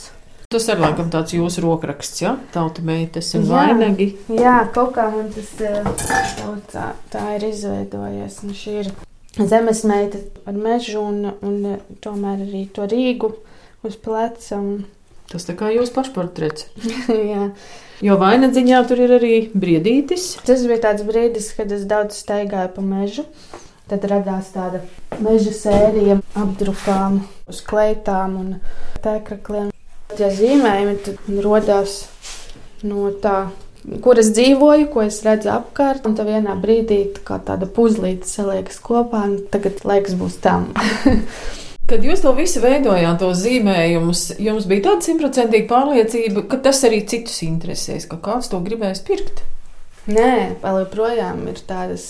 Tas 0.50 0.68
ir 0.70 0.80
laikam 0.80 1.10
tāds 1.14 1.34
jūsu 1.34 1.64
rokraksts, 1.66 2.22
ja? 2.22 2.36
Tauta 2.54 2.84
meitas 2.86 3.32
un 3.38 3.48
vainagi. 3.50 4.12
Jā, 4.30 4.60
kaut 4.76 4.94
kā 4.96 5.08
man 5.14 5.32
tas 5.34 5.50
eh, 5.66 5.88
tā, 6.72 6.92
tā 7.12 7.24
ir 7.38 7.48
izveidojies. 7.50 8.38
Un 8.46 8.54
šī 8.56 8.76
ir 8.84 8.92
zemes 9.42 9.84
meita 9.90 10.22
ar 10.46 10.60
mežu 10.60 11.02
un, 11.02 11.34
un 11.42 11.58
eh, 11.74 11.82
tomēr 12.04 12.46
arī 12.46 12.66
to 12.76 12.86
Rīgu 12.92 13.34
uz 13.86 13.98
pleca. 13.98 14.62
Un... 14.62 14.86
Tas 15.32 15.48
tā 15.48 15.58
kā 15.58 15.74
jūs 15.74 15.92
pašportrets. 15.96 16.70
jā. 17.34 17.50
Jo 18.06 18.18
vainagdziņā 18.22 18.82
tur 18.90 19.02
ir 19.02 19.18
arī 19.18 19.36
briedītis. 19.56 20.36
Tas 20.46 20.66
bija 20.70 20.84
tāds 20.90 21.06
brīdis, 21.08 21.54
kad 21.58 21.72
es 21.74 21.88
daudz 21.90 22.20
staigāju 22.22 22.76
pa 22.76 22.86
mežu. 22.86 23.26
Tad 23.90 24.06
radās 24.10 24.50
tāda 24.54 24.82
meža 25.22 25.54
sērija 25.54 26.18
apdrukām 26.38 27.22
uz 27.50 27.62
kleitām 27.66 28.38
un 28.42 28.52
tēkrakliem. 29.04 29.75
Tie 30.16 30.32
zīmējumi 30.32 31.42
radās 31.44 32.06
no 32.88 33.10
tā, 33.22 33.50
kur 34.06 34.20
es 34.22 34.32
dzīvoju, 34.36 34.88
ko 34.94 35.04
es 35.06 35.20
redzu 35.26 35.52
apkārt. 35.54 36.08
Un 36.08 36.16
tad 36.18 36.30
vienā 36.30 36.56
brīdī 36.62 37.02
tā 37.18 37.40
tāda 37.44 37.68
puzlīte 37.68 38.30
saliekas 38.30 38.80
kopā, 38.84 39.26
un 39.30 39.38
tagad 39.52 39.84
laiks 39.88 40.18
būs 40.20 40.40
tam. 40.44 40.72
Kad 41.86 42.02
jūs 42.02 42.24
to 42.24 42.32
visu 42.34 42.64
veidojāt, 42.64 43.20
tos 43.22 43.44
zīmējumus, 43.44 44.22
jums 44.42 44.66
bija 44.66 44.88
tāda 44.88 45.06
simtprocentīga 45.06 45.68
pārliecība, 45.70 46.48
ka 46.50 46.58
tas 46.66 46.80
arī 46.88 47.04
citus 47.06 47.44
interesēs, 47.46 48.08
ka 48.10 48.18
kāds 48.26 48.50
to 48.50 48.58
gribēs 48.66 49.04
pirkt? 49.06 49.44
Nē, 50.10 50.58
vēl 50.64 50.80
joprojām 50.82 51.44
ir 51.52 51.62
tādas 51.70 52.08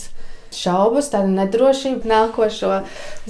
šaubas, 0.60 1.10
tāda 1.14 1.30
nedrošība 1.32 2.08
nākošo 2.10 2.80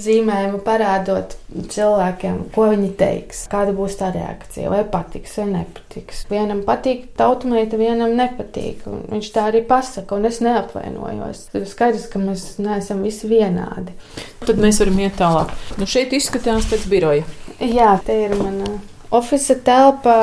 zīmējumu 0.02 0.60
parādot 0.66 1.36
cilvēkiem, 1.72 2.38
ko 2.54 2.68
viņi 2.72 2.90
teiks, 2.98 3.44
kāda 3.52 3.74
būs 3.76 3.98
tā 4.00 4.10
reakcija, 4.14 4.70
vai 4.72 4.82
patiks 4.90 5.36
vai 5.40 5.46
nepatiks. 5.52 6.24
Vienam 6.30 6.62
patīk 6.66 7.08
tautsmeita, 7.18 7.78
vienam 7.80 8.16
nepatīk. 8.18 8.84
Viņš 9.12 9.30
tā 9.34 9.48
arī 9.52 9.62
pasaka, 9.66 10.18
un 10.18 10.28
es 10.30 10.42
neapvainojos. 10.44 11.46
Ir 11.56 11.66
skaidrs, 11.70 12.08
ka 12.12 12.22
mēs 12.22 12.56
neesam 12.62 13.02
visi 13.06 13.30
vienādi. 13.30 13.96
Tad 14.44 14.60
mēs 14.62 14.80
varam 14.82 15.00
iet 15.02 15.18
tālāk. 15.20 15.54
Nu, 15.80 15.88
šeit 15.90 16.14
izskatās 16.16 16.68
pēc 16.70 16.86
biroja. 16.90 17.26
Jā, 17.62 17.96
te 18.04 18.16
ir 18.26 18.36
mana 18.38 18.76
oficiāla 19.14 19.62
telpa 19.66 20.16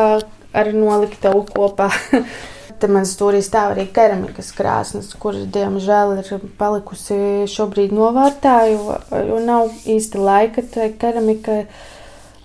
ar 0.54 0.74
noliktavu 0.76 1.46
kopā. 1.50 1.90
Te 2.84 2.90
man 2.92 3.06
stūrī 3.08 3.40
stāv 3.40 3.78
arī 3.78 3.86
keramikas 3.96 4.50
krāsnes, 4.58 5.14
kuras, 5.16 5.46
diemžēl, 5.56 6.18
ir 6.20 6.48
palikusi 6.60 7.16
šobrīd 7.48 7.94
novārtā, 7.96 8.58
jo, 8.68 8.98
jo 9.24 9.38
nav 9.40 9.72
īsti 9.88 10.20
laika 10.20 10.66
tai 10.74 10.90
keramikai, 11.00 11.62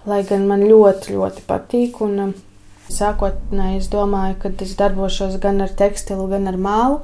lai 0.06 0.20
gan 0.28 0.44
man 0.46 0.62
ļoti, 0.62 1.16
ļoti 1.16 1.42
patīk. 1.48 1.98
Un, 2.06 2.14
um, 2.28 2.36
Sākotnēji 2.88 3.82
es 3.82 3.90
domāju, 3.92 4.38
ka 4.44 4.52
es 4.64 4.76
darbošos 4.78 5.34
gan 5.42 5.58
ar 5.66 5.74
tekstilu, 5.82 6.28
gan 6.30 6.46
ar 6.48 6.56
mālu 6.56 7.02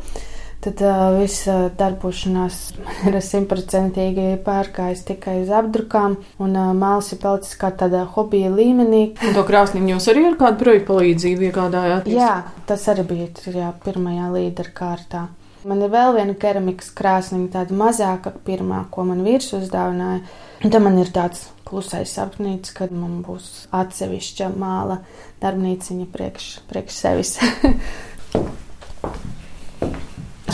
tad 0.65 0.81
uh, 0.85 1.05
visa 1.19 1.69
darbošanās 1.79 2.59
ir 3.09 3.19
simtprocentīgi 3.23 4.41
pārgājis 4.47 5.05
tikai 5.11 5.39
uz 5.43 5.53
apdrukām, 5.55 6.19
un 6.43 6.59
uh, 6.59 6.73
mākslinieks 6.73 7.13
ir 7.15 7.23
palicis 7.23 7.61
kā 7.61 7.71
tādā 7.75 8.05
hobija 8.15 8.51
līmenī. 8.55 9.05
Un 9.29 9.37
to 9.37 9.45
krāsnīm 9.47 9.89
jūs 9.93 10.09
arī 10.13 10.27
ar 10.31 10.39
kādu 10.41 10.61
projektu 10.63 10.93
palīdzību 10.93 11.49
iegādājāt? 11.51 12.11
Jā, 12.13 12.35
tas 12.69 12.87
arī 12.93 13.07
bija 13.11 13.31
jā, 13.53 13.73
pirmajā 13.85 14.31
līdera 14.35 14.77
kārtā. 14.77 15.27
Man 15.65 15.81
ir 15.81 15.89
vēl 15.89 16.13
viena 16.13 16.35
keramikas 16.37 16.91
krāsniņa, 16.93 17.49
tāda 17.55 17.77
mazāka, 17.77 18.35
pirmā, 18.45 18.83
ko 18.93 19.07
man 19.09 19.23
vīrs 19.25 19.55
uzdāvināja. 19.57 20.21
Un 20.65 20.73
tam 20.73 20.85
man 20.85 20.99
ir 21.01 21.09
tāds 21.13 21.47
klusais 21.65 22.13
apnīca, 22.21 22.75
kad 22.83 22.93
man 22.93 23.23
būs 23.25 23.67
atsevišķa 23.73 24.51
māla 24.61 25.01
darbnīciņa 25.41 26.09
priekš, 26.13 26.51
priekš 26.69 26.99
sevis. 27.01 27.39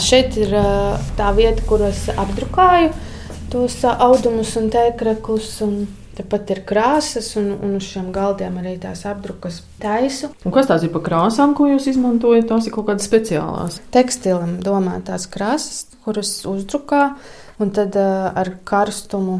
Šeit 0.01 0.37
ir 0.41 0.53
tā 1.17 1.31
vieta, 1.37 1.63
kur 1.69 1.83
es 1.87 2.07
apdrukāju 2.11 2.91
tos 3.51 3.81
audumus 3.85 4.55
un 4.59 4.69
tēkreklus. 4.73 5.57
Un 5.65 5.81
Tepat 6.11 6.49
ir 6.51 6.59
krāsas, 6.67 7.29
un, 7.39 7.53
un 7.63 7.77
uz 7.77 7.85
šiem 7.87 8.09
galdiem 8.11 8.57
arī 8.59 8.73
tās 8.81 9.05
apdrukas 9.07 9.61
taisu. 9.79 10.27
Un 10.43 10.51
kas 10.51 10.67
tās 10.67 10.83
ir 10.83 10.91
par 10.91 11.05
krāsām, 11.05 11.53
ko 11.55 11.69
jūs 11.69 11.87
izmantojat? 11.87 12.49
Tās 12.49 12.67
ir 12.67 12.75
kaut 12.75 12.89
kādas 12.89 13.07
speciālās. 13.07 13.77
Tekstilam 13.95 14.57
domātās 14.63 15.29
krāsas, 15.31 15.85
kuras 16.03 16.33
uzdrukā, 16.51 17.13
un 17.63 17.71
tad 17.71 17.95
uh, 17.95 18.27
ar 18.35 18.51
karstumu 18.67 19.39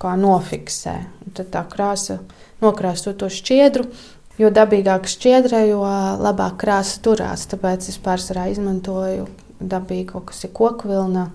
nofiksē. 0.00 0.96
Un 1.26 1.36
tad 1.36 1.52
tā 1.52 1.66
krāsa 1.68 2.18
nokrāso 2.64 3.12
to 3.12 3.28
šķiedru. 3.28 3.90
Jo 4.40 4.48
dabīgāk 4.56 5.04
šķiedra, 5.04 5.66
jo 5.68 5.84
labāk 6.24 6.56
krāsa 6.64 6.96
turās. 7.04 7.44
Tāpēc 7.50 7.90
es 7.92 8.00
pārsvarā 8.00 8.48
izmantoju 8.54 9.28
dabīgu, 9.60 10.24
kas 10.26 10.44
ir 10.44 10.54
koku 10.56 10.90
vilna, 10.90 11.30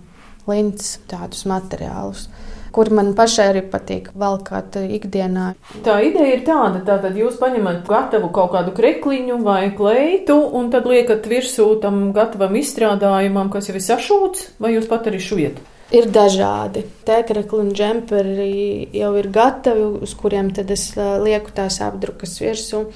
lints, 0.49 0.99
tādus 1.09 1.45
materiālus 1.49 2.27
kur 2.75 2.89
man 2.91 3.13
pašai 3.15 3.45
arī 3.53 3.61
patīk 3.71 4.09
valkāt 4.19 4.75
ikdienā. 4.81 5.53
Tā 5.85 5.95
ideja 6.03 6.33
ir 6.35 6.41
tāda, 6.47 6.81
ka 6.83 7.11
jūs 7.15 7.37
paņemat 7.39 7.85
gatavu 7.87 8.31
kaut 8.35 8.51
kādu 8.55 8.73
krekliņu 8.75 9.37
vai 9.45 9.69
kleitu, 9.77 10.35
un 10.59 10.67
tad 10.73 10.89
liekat 10.89 11.29
virsū 11.31 11.69
tam 11.83 12.09
gatavam 12.15 12.57
izstrādājumam, 12.59 13.51
kas 13.53 13.69
jau 13.69 13.77
ir 13.77 13.85
sašūts, 13.85 14.49
vai 14.59 14.75
jūs 14.75 14.89
pat 14.91 15.07
arī 15.11 15.23
šujat? 15.23 15.63
Ir 15.95 16.09
dažādi. 16.11 16.81
Tēkrekli 17.07 17.61
un 17.61 17.69
džemperi 17.77 18.89
jau 18.97 19.11
ir 19.21 19.29
gatavi, 19.31 19.85
uz 20.03 20.15
kuriem 20.17 20.49
tad 20.57 20.73
es 20.73 20.89
lieku 20.97 21.53
tās 21.55 21.77
apdrukas 21.85 22.35
virsū. 22.41 22.87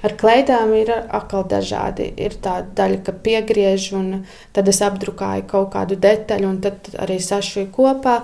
Ar 0.00 0.14
kleitām 0.16 0.72
ir 0.78 0.88
atkal 0.96 1.44
dažādi. 1.44 2.06
Ir 2.16 2.38
tā 2.40 2.60
daļa, 2.64 3.02
ka 3.04 3.12
piegriež, 3.24 3.90
un 3.98 4.22
tad 4.56 4.70
es 4.72 4.80
apdrukāju 4.84 5.44
kaut 5.50 5.70
kādu 5.74 5.98
detaļu, 6.00 6.48
un 6.48 6.60
tad 6.64 6.88
arī 7.04 7.18
sašuju 7.20 7.68
kopā, 7.74 8.20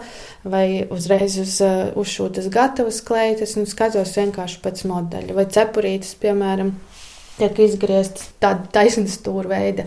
vai 0.49 0.87
uzreiz 0.89 1.37
uz, 1.43 1.59
uz 1.93 2.13
šūtas 2.15 2.49
gatavas 2.53 3.03
kleitas, 3.05 3.59
un 3.61 3.69
skatos 3.69 4.17
vienkārši 4.17 4.61
pēc 4.65 4.85
modeļa. 4.89 5.37
Vai 5.37 5.45
cepurītes, 5.53 6.17
piemēram, 6.23 6.73
tiek 7.37 7.61
izgrieztas 7.67 8.31
tāda 8.41 8.65
taisna 8.73 9.05
stūra 9.13 9.53
veida 9.53 9.85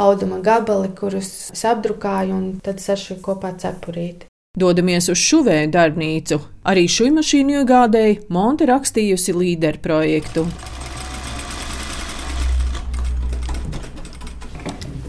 auduma 0.00 0.42
gabali, 0.44 0.92
kurus 0.96 1.48
es 1.54 1.64
apdrukāju, 1.68 2.36
un 2.36 2.50
tad 2.64 2.84
sašuju 2.84 3.20
kopā 3.24 3.54
cepurīti. 3.60 4.28
Dodamies 4.60 5.06
uz 5.12 5.20
šuvēju 5.22 5.70
darbnīcu. 5.72 6.40
Arī 6.66 6.84
šī 6.90 7.12
mašīna 7.14 7.60
iegādēji 7.60 8.16
Monte 8.34 8.66
rakstījusi 8.68 9.36
līderu 9.36 9.80
projektu. 9.84 10.44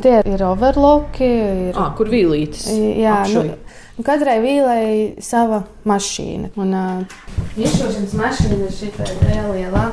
Tie 0.01 0.17
ir 0.33 0.43
overloki. 0.45 1.27
Ir... 1.27 1.77
À, 1.77 1.91
kur 1.97 2.09
vīlītes? 2.11 2.67
Jā, 2.97 3.21
nu, 3.33 3.43
nu, 3.97 4.05
katrai 4.05 4.39
vīlei 4.43 5.21
sava 5.23 5.63
mašīna. 5.89 6.53
Un 6.61 6.73
uh, 6.77 7.19
izšūšanas 7.59 8.15
mašīna 8.17 8.59
ir 8.65 8.73
šī 8.77 8.91
lielā, 9.51 9.85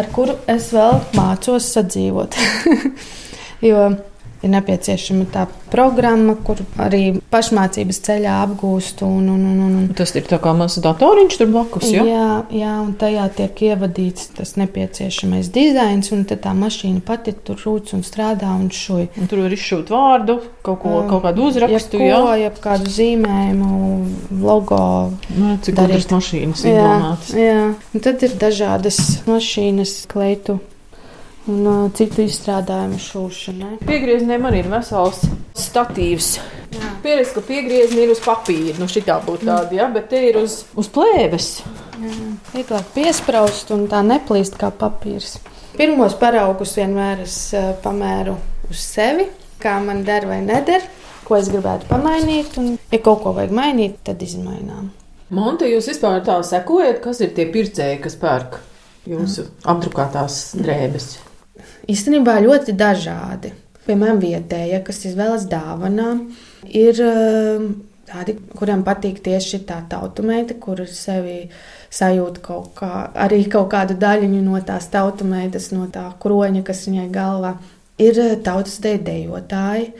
ar 0.00 0.10
kuru 0.14 0.38
es 0.50 0.72
vēl 0.74 0.98
mācos 1.18 1.70
sadzīvot. 1.76 2.38
jo 3.70 3.86
ir 4.44 4.52
nepieciešama 4.52 5.26
tā 5.32 5.46
programma, 5.72 6.36
kur 6.46 6.60
arī 6.80 7.18
pašmācības 7.32 8.00
ceļā 8.06 8.34
apgūst. 8.44 9.02
Un, 9.06 9.28
un, 9.32 9.44
un, 9.50 9.62
un. 9.66 9.86
Tas 9.96 10.12
ir 10.14 10.26
tā 10.28 10.38
kā 10.42 10.52
mazs 10.56 10.82
datoriņš 10.84 11.38
tur 11.40 11.50
blakus. 11.50 11.88
Ja? 11.90 12.04
Jā, 12.08 12.28
jā, 12.54 12.74
un 12.84 12.92
tajā 13.00 13.26
tiek 13.38 13.64
ievadīts 13.70 14.30
tas 14.36 14.54
nepieciešamais 14.60 15.50
dizains, 15.54 16.12
un 16.14 16.26
tā 16.28 16.52
mašīna 16.56 17.02
pati 17.06 17.34
tur 17.46 17.60
rūc 17.64 17.94
un 17.96 18.04
strādā 18.06 18.52
un 18.54 18.68
šuj. 18.74 19.08
Un 19.20 19.30
tur 19.30 19.44
var 19.46 19.56
izšūt 19.56 19.92
vārdu, 19.94 20.38
kaut, 20.66 20.80
ko, 20.84 20.98
um, 21.00 21.08
kaut 21.10 21.24
kādu 21.26 21.48
uzrakstu, 21.48 22.02
ja 22.04 22.20
ko, 22.20 22.36
jā, 22.40 22.52
kādu 22.64 22.92
zīmējumu, 22.94 23.72
logo. 24.44 24.82
Nu, 25.34 25.56
cik 25.64 25.78
daudz 25.80 26.10
mašīnas 26.12 26.66
ir 26.68 26.78
domātas? 26.78 27.34
Jā, 27.38 27.58
un 27.74 28.04
tad 28.04 28.22
ir 28.26 28.38
dažādas 28.40 29.00
mašīnas, 29.28 29.98
kleitu 30.10 30.60
un 31.50 31.66
uh, 31.68 31.80
citu 31.96 32.24
izstrādājumu 32.24 32.98
šūšanai. 33.02 33.78
Piegriezieniem 33.84 34.46
arī 34.48 34.62
ir 34.62 34.70
vesels 34.72 35.24
statīvs. 35.58 36.30
Pieredzi, 37.04 37.34
ka 37.36 37.42
piegriezieni 37.44 38.06
ir 38.06 38.14
uz 38.14 38.22
papīra. 38.24 38.78
Nu, 38.80 38.88
šitā 38.90 39.18
būtu 39.24 39.46
tāda, 39.46 39.76
ja, 39.76 39.88
bet 39.92 40.08
te 40.12 40.22
ir 40.30 40.40
uz, 40.40 40.62
uz 40.80 40.88
plēves. 40.92 41.50
Vieglāk 42.54 42.88
piespraust 42.96 43.70
un 43.74 43.86
tā 43.92 44.00
neplīst 44.06 44.56
kā 44.60 44.72
papīrs. 44.74 45.36
Pirmos 45.76 46.16
paraugus 46.18 46.74
vienmēr 46.78 47.24
es 47.26 47.38
uh, 47.56 47.72
pamēru 47.84 48.36
uz 48.70 48.80
sevi, 48.80 49.28
kā 49.62 49.76
man 49.84 50.04
der 50.06 50.28
vai 50.30 50.40
neder, 50.44 50.84
ko 51.26 51.36
es 51.38 51.50
gribētu 51.52 51.88
pamainīt. 51.90 52.56
Un, 52.62 52.76
ja 52.92 53.00
kaut 53.04 53.24
ko 53.24 53.34
vajag 53.36 53.54
mainīt, 53.54 54.00
tad 54.06 54.22
izmainām. 54.24 54.92
Monte, 55.34 55.66
jūs 55.68 55.88
vispār 55.90 56.20
tā 56.24 56.38
sekojat, 56.46 57.00
kas 57.04 57.20
ir 57.24 57.32
tie 57.36 57.48
pircēji, 57.50 58.00
kas 58.04 58.16
pērk 58.20 58.58
jūsu 59.08 59.48
apdrukātās 59.68 60.54
drēbes? 60.56 61.14
Īstenībā 61.90 62.38
ļoti 62.40 62.72
dažādi. 62.78 63.52
Piemēram, 63.84 64.20
vietējie, 64.22 64.78
kas 64.86 65.02
izvēlas 65.04 65.44
dāvanā, 65.50 66.14
ir 66.72 67.00
eh, 67.04 67.66
tādi, 68.08 68.36
kuriem 68.56 68.84
patīk 68.86 69.20
tieši 69.24 69.60
tā 69.68 69.82
tautumeita, 69.90 70.56
kur 70.60 70.80
sevi 70.88 71.50
sajūt 71.92 72.40
kaut 72.44 72.72
kā, 72.78 72.90
arī 73.26 73.42
kaut 73.52 73.68
kādu 73.74 73.98
daļiņu 74.00 74.40
no 74.46 74.60
tās 74.64 74.88
tautumeitas, 74.92 75.68
no 75.76 75.90
tā 75.92 76.06
kroņa, 76.22 76.64
kas 76.64 76.86
viņai 76.88 77.08
galvā. 77.12 77.54
Ir 78.00 78.20
eh, 78.22 78.36
tautas 78.40 78.80
dejotāji. 78.80 79.92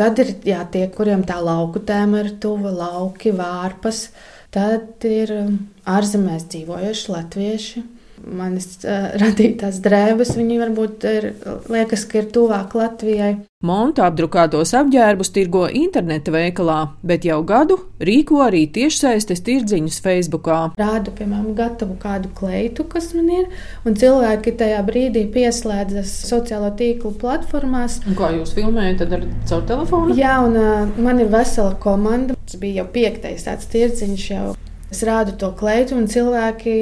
Tad 0.00 0.22
ir 0.24 0.32
jā, 0.48 0.62
tie, 0.72 0.86
kuriem 0.88 1.26
tā 1.28 1.36
lauku 1.44 1.82
tēma 1.84 2.24
ir 2.24 2.36
tuva, 2.40 2.72
lauki, 2.72 3.34
vārpas. 3.36 4.06
Tad 4.52 5.04
ir 5.04 5.36
eh, 5.42 5.56
ārzemēs 5.92 6.48
dzīvojuši 6.48 7.12
latvieši 7.12 7.90
manis 8.26 8.76
uh, 8.84 9.12
radītās 9.20 9.80
drēbes, 9.84 10.36
viņi 10.38 10.60
varbūt 10.60 11.08
ir, 11.10 11.30
liekas, 11.72 12.06
ka 12.08 12.22
ir 12.22 12.30
tuvāk 12.34 12.76
Latvijai. 12.78 13.34
Monta 13.62 14.08
apdrukātos 14.08 14.72
apģērbus 14.74 15.30
tirgo 15.30 15.68
interneta 15.70 16.32
veikalā, 16.34 16.78
bet 17.06 17.22
jau 17.28 17.38
gadu 17.46 17.76
rīko 18.02 18.40
arī 18.42 18.64
tiešsaistes 18.74 19.44
tirdziņus 19.46 20.00
Facebookā. 20.02 20.56
Rādu, 20.80 21.14
piemēram, 21.14 21.52
gatavu 21.58 21.94
kādu 22.02 22.32
kleitu, 22.34 22.82
kas 22.90 23.12
man 23.14 23.30
ir, 23.30 23.46
un 23.86 23.94
cilvēki 23.98 24.56
tajā 24.58 24.82
brīdī 24.88 25.28
pieslēdzas 25.30 26.16
sociālo 26.26 26.72
tīklu 26.78 27.14
platformās. 27.22 28.00
Un 28.08 28.18
kā 28.18 28.32
jūs 28.34 28.56
filmējat, 28.58 29.04
tad 29.04 29.16
ar 29.20 29.30
caur 29.46 29.64
telefonu? 29.70 30.18
Jā, 30.18 30.40
un 30.42 30.58
uh, 30.58 30.98
man 30.98 31.22
ir 31.22 31.30
vesela 31.30 31.78
komanda. 31.86 32.34
Tas 32.42 32.58
bija 32.58 32.82
jau 32.82 32.90
piektais 32.98 33.46
tāds 33.46 33.70
tirdziņš 33.70 34.28
jau 34.34 34.46
Es 34.92 35.00
rādu 35.08 35.32
to 35.40 35.48
kleitu, 35.56 35.96
un 35.96 36.10
cilvēki 36.12 36.74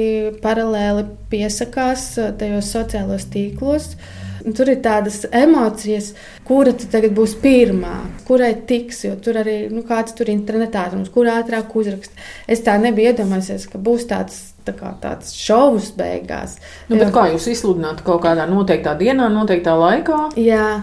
paralēli 0.43 1.05
piesakās 1.31 2.09
uh, 2.19 2.33
tajos 2.37 2.73
sociālos 2.75 3.29
tīklos. 3.31 3.93
Tur 4.41 4.71
ir 4.73 4.79
tādas 4.81 5.19
emocijas, 5.37 6.11
kura 6.47 6.73
tagad 6.73 7.13
būs 7.13 7.35
pirmā, 7.43 7.93
kurai 8.25 8.55
tiks, 8.67 9.03
jo 9.05 9.13
tur 9.21 9.37
arī 9.43 9.67
nu, 9.69 9.83
kāds 9.85 10.15
tur 10.17 10.31
internetā 10.33 10.87
atrunās, 10.87 11.11
kur 11.13 11.29
ātrāk 11.29 11.75
uzrakst. 11.77 12.15
Es 12.49 12.63
tā 12.65 12.73
nebiju 12.81 13.13
iedomājies, 13.13 13.67
ka 13.69 13.81
būs 13.81 14.07
tāds 14.09 14.39
tā 14.65 14.73
kā 14.77 14.91
tāds 15.01 15.31
šovs 15.37 15.91
beigās. 15.97 16.57
Nu, 16.89 16.99
kā 17.13 17.27
jūs 17.31 17.47
izsludināt 17.53 18.03
kaut 18.05 18.23
kādā 18.25 18.47
noteiktā 18.49 18.95
dienā, 18.97 19.29
noteiktā 19.33 19.77
laikā? 19.77 20.21
Jā. 20.41 20.81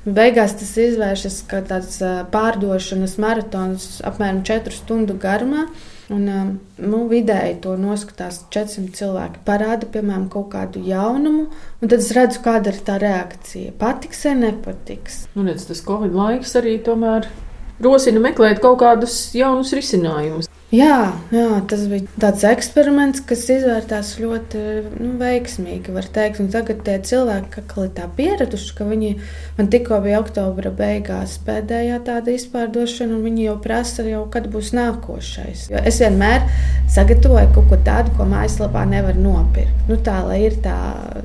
Beigās 0.00 0.54
tas 0.56 0.70
izvēršas 0.80 1.42
kā 1.50 1.60
tāds 1.66 1.98
uh, 2.00 2.22
pārdošanas 2.32 3.18
maratons 3.20 3.88
apmēram 4.06 4.40
4 4.48 4.72
stundu 4.72 5.18
garumā. 5.20 5.66
Un, 6.10 6.24
um, 6.26 6.48
nu, 6.82 7.04
vidēji 7.06 7.60
to 7.62 7.76
noskatās 7.78 8.40
400 8.50 8.96
cilvēki. 8.98 9.44
Parāda, 9.46 9.86
piemēram, 9.94 10.24
kaut 10.32 10.48
kādu 10.56 10.82
jaunumu, 10.82 11.44
un 11.78 11.92
tad 11.92 12.02
es 12.02 12.10
redzu, 12.16 12.40
kāda 12.42 12.72
ir 12.72 12.80
tā 12.88 12.96
reakcija. 12.98 13.76
Patiks 13.78 14.24
vai 14.26 14.34
nepatiks. 14.40 15.20
Nu, 15.36 15.46
redz, 15.46 15.68
tas 15.68 15.84
Covid 15.86 16.16
laiks 16.18 16.56
arī 16.58 16.80
tomēr 16.82 17.30
rosina 17.78 18.22
meklēt 18.26 18.58
kaut 18.64 18.80
kādus 18.82 19.20
jaunus 19.38 19.70
risinājumus. 19.76 20.49
Jā, 20.70 21.16
jā, 21.34 21.46
tas 21.66 21.80
bija 21.90 22.06
tāds 22.22 22.44
eksperiments, 22.46 23.24
kas 23.26 23.40
izvērtās 23.50 24.12
ļoti 24.22 24.60
nu, 25.00 25.16
veiksmīgi. 25.18 25.90
Tagad 26.14 26.84
tie 26.86 26.94
cilvēki, 27.08 27.64
kas 27.66 27.80
ir 27.82 27.88
tā 27.96 28.06
pieraduši, 28.14 28.76
ka 28.78 28.86
viņi 28.86 29.10
man 29.58 29.70
tikko 29.72 29.98
bija 30.04 30.20
oktobra 30.22 30.70
beigās 30.70 31.40
pēdējā 31.42 31.98
tāda 32.06 32.36
izpārdošana, 32.36 33.16
un 33.16 33.24
viņi 33.26 33.48
jau 33.48 33.56
prasa, 33.64 34.04
jau, 34.06 34.22
kad 34.30 34.46
būs 34.52 34.70
nākošais. 34.78 35.64
Jo 35.72 35.82
es 35.90 35.98
vienmēr 36.04 36.46
sagatavoju 36.94 37.50
kaut 37.56 37.66
ko 37.72 37.80
tādu, 37.90 38.14
ko 38.14 38.28
mājaslapā 38.30 38.84
nevar 38.92 39.18
nopirkt. 39.18 39.74
Nu, 39.90 39.98
tā 40.06 40.20
lai 40.22 40.38
ir 40.46 40.60
tā, 40.62 40.78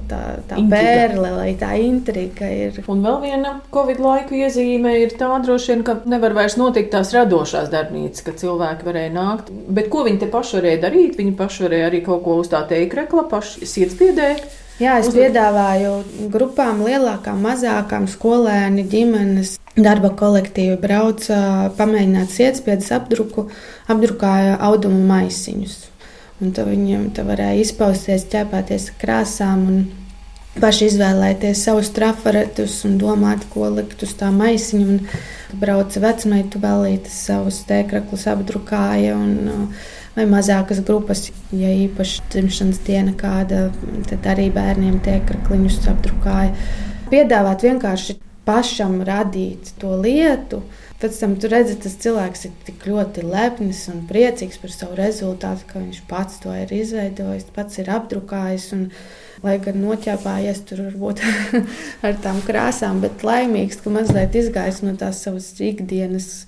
tā, 0.09 0.23
tā 0.49 0.57
pērle, 0.73 1.29
lai 1.37 1.51
tā 1.61 1.75
intriga 1.85 2.49
ir. 2.49 2.81
Un 2.89 3.05
vēl 3.05 3.21
viena 3.27 3.53
Covid 3.73 4.01
laiku 4.01 4.41
iezīme 4.41 4.97
ir 5.03 5.13
tā 5.21 5.29
droši 5.45 5.75
vien, 5.75 5.85
ka 5.85 5.99
nevar 6.09 6.33
vairs 6.33 6.57
notikt 6.57 6.95
tās 6.97 7.13
radošās 7.13 7.69
darbnīcas, 7.73 8.25
ka 8.25 8.33
cilvēki 8.41 8.89
varēja 8.89 9.13
nākt 9.13 9.34
nākt. 9.35 9.51
Bet 9.51 9.89
ko 9.93 10.03
viņi 10.07 10.23
te 10.23 10.29
paši 10.31 10.59
varēja 10.59 10.81
darīt? 10.87 11.17
Viņi 11.19 11.35
paši 11.37 11.67
varēja 11.67 11.89
arī 11.89 12.03
kaut 12.05 12.23
ko 12.25 12.39
uz 12.41 12.49
tā 12.51 12.63
teikrekla, 12.69 13.27
paši 13.31 13.67
sietspiedē. 13.67 14.29
Jā, 14.75 14.97
es 14.99 15.07
piedāvāju 15.15 15.91
grupām, 16.33 16.81
lielākām, 16.83 17.39
mazākām, 17.45 18.09
skolēni, 18.11 18.83
ģimenes, 18.91 19.53
darba 19.79 20.11
kolektīvi 20.19 20.75
brauca, 20.81 21.69
pamēģināt 21.77 22.33
sietspiedas 22.33 22.91
apdruku, 22.97 23.47
apdrukāja 23.87 24.57
audumu 24.67 24.99
maisiņus. 25.07 25.77
Un 26.43 26.51
tad 26.51 26.67
viņiem 26.67 27.07
tā 27.15 27.23
varēja 27.23 27.63
izpausties, 27.63 28.27
ķēpāties 28.33 28.89
krāsām 28.99 29.63
un 29.71 29.79
paši 30.61 30.89
izvēlēties 30.89 31.63
savus 31.67 31.91
trafaretus 31.95 32.81
un 32.87 32.97
domāt, 33.01 33.43
ko 33.53 33.69
likt 33.73 34.03
uz 34.05 34.15
tā 34.19 34.31
maisiņa. 34.33 34.85
Un 34.95 35.59
brauca 35.59 36.01
vecmeitu 36.03 36.59
balītes, 36.63 37.15
savus 37.27 37.61
tēkraklus 37.69 38.25
apdrukāja. 38.31 39.15
Un, 39.17 39.69
vai 40.15 40.25
mazākas 40.31 40.79
grupas, 40.87 41.27
ja 41.51 41.71
īpaši 41.75 42.23
dzimšanas 42.31 42.81
diena 42.87 43.15
kāda, 43.19 43.67
tad 44.09 44.27
arī 44.31 44.47
bērniem 44.55 45.01
tiek 45.03 45.25
krakliņus 45.27 45.81
apdrukāja. 45.91 46.53
Piedāvāt 47.11 47.65
vienkārši 47.67 48.17
pašam 48.47 49.01
radīt 49.05 49.73
to 49.81 49.95
lietu. 49.99 50.61
Pēc 50.95 51.17
tam 51.19 51.33
tu 51.35 51.49
redzi, 51.51 51.75
tas 51.83 51.97
cilvēks 51.99 52.45
ir 52.47 52.51
tik 52.67 52.85
ļoti 52.87 53.25
lepns 53.27 53.81
un 53.91 54.05
priecīgs 54.07 54.61
par 54.61 54.71
savu 54.71 54.95
rezultātu, 54.95 55.67
ka 55.67 55.81
viņš 55.81 55.97
pats 56.07 56.39
to 56.43 56.53
ir 56.55 56.71
izveidojis, 56.71 57.49
pats 57.55 57.81
ir 57.83 57.91
apdrukājis. 57.91 58.69
Un, 58.77 58.85
lai 59.43 59.57
gan 59.61 59.81
noķēpājies 59.83 60.61
tur 60.69 60.85
varbūt 60.87 61.19
ar 62.07 62.15
tām 62.23 62.39
krāsām, 62.47 63.01
bet 63.03 63.25
laimīgs, 63.27 63.81
ka 63.83 63.91
mazliet 63.93 64.37
izgājis 64.39 64.81
no 64.85 64.95
tās 64.99 65.19
savas 65.25 65.51
ikdienas 65.59 66.45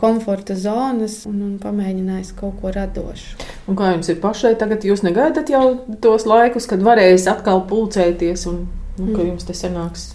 komforta 0.00 0.54
zonas 0.56 1.24
un, 1.28 1.42
un 1.44 1.56
pamēģinājis 1.60 2.30
kaut 2.38 2.60
ko 2.62 2.70
radošu. 2.72 3.40
Un 3.68 3.76
kā 3.76 3.90
jums 3.92 4.08
ir 4.08 4.22
pašai 4.22 4.54
tagad? 4.60 4.86
Jūs 4.86 5.02
negaidat 5.04 5.50
jau 5.52 5.64
tos 6.00 6.24
laikus, 6.30 6.70
kad 6.70 6.86
varēs 6.86 7.26
atkal 7.30 7.66
pulcēties 7.68 8.46
un 8.48 8.62
nu, 8.96 9.10
ka 9.10 9.18
mm. 9.18 9.26
jums 9.32 9.50
tas 9.50 9.66
sanāks? 9.66 10.08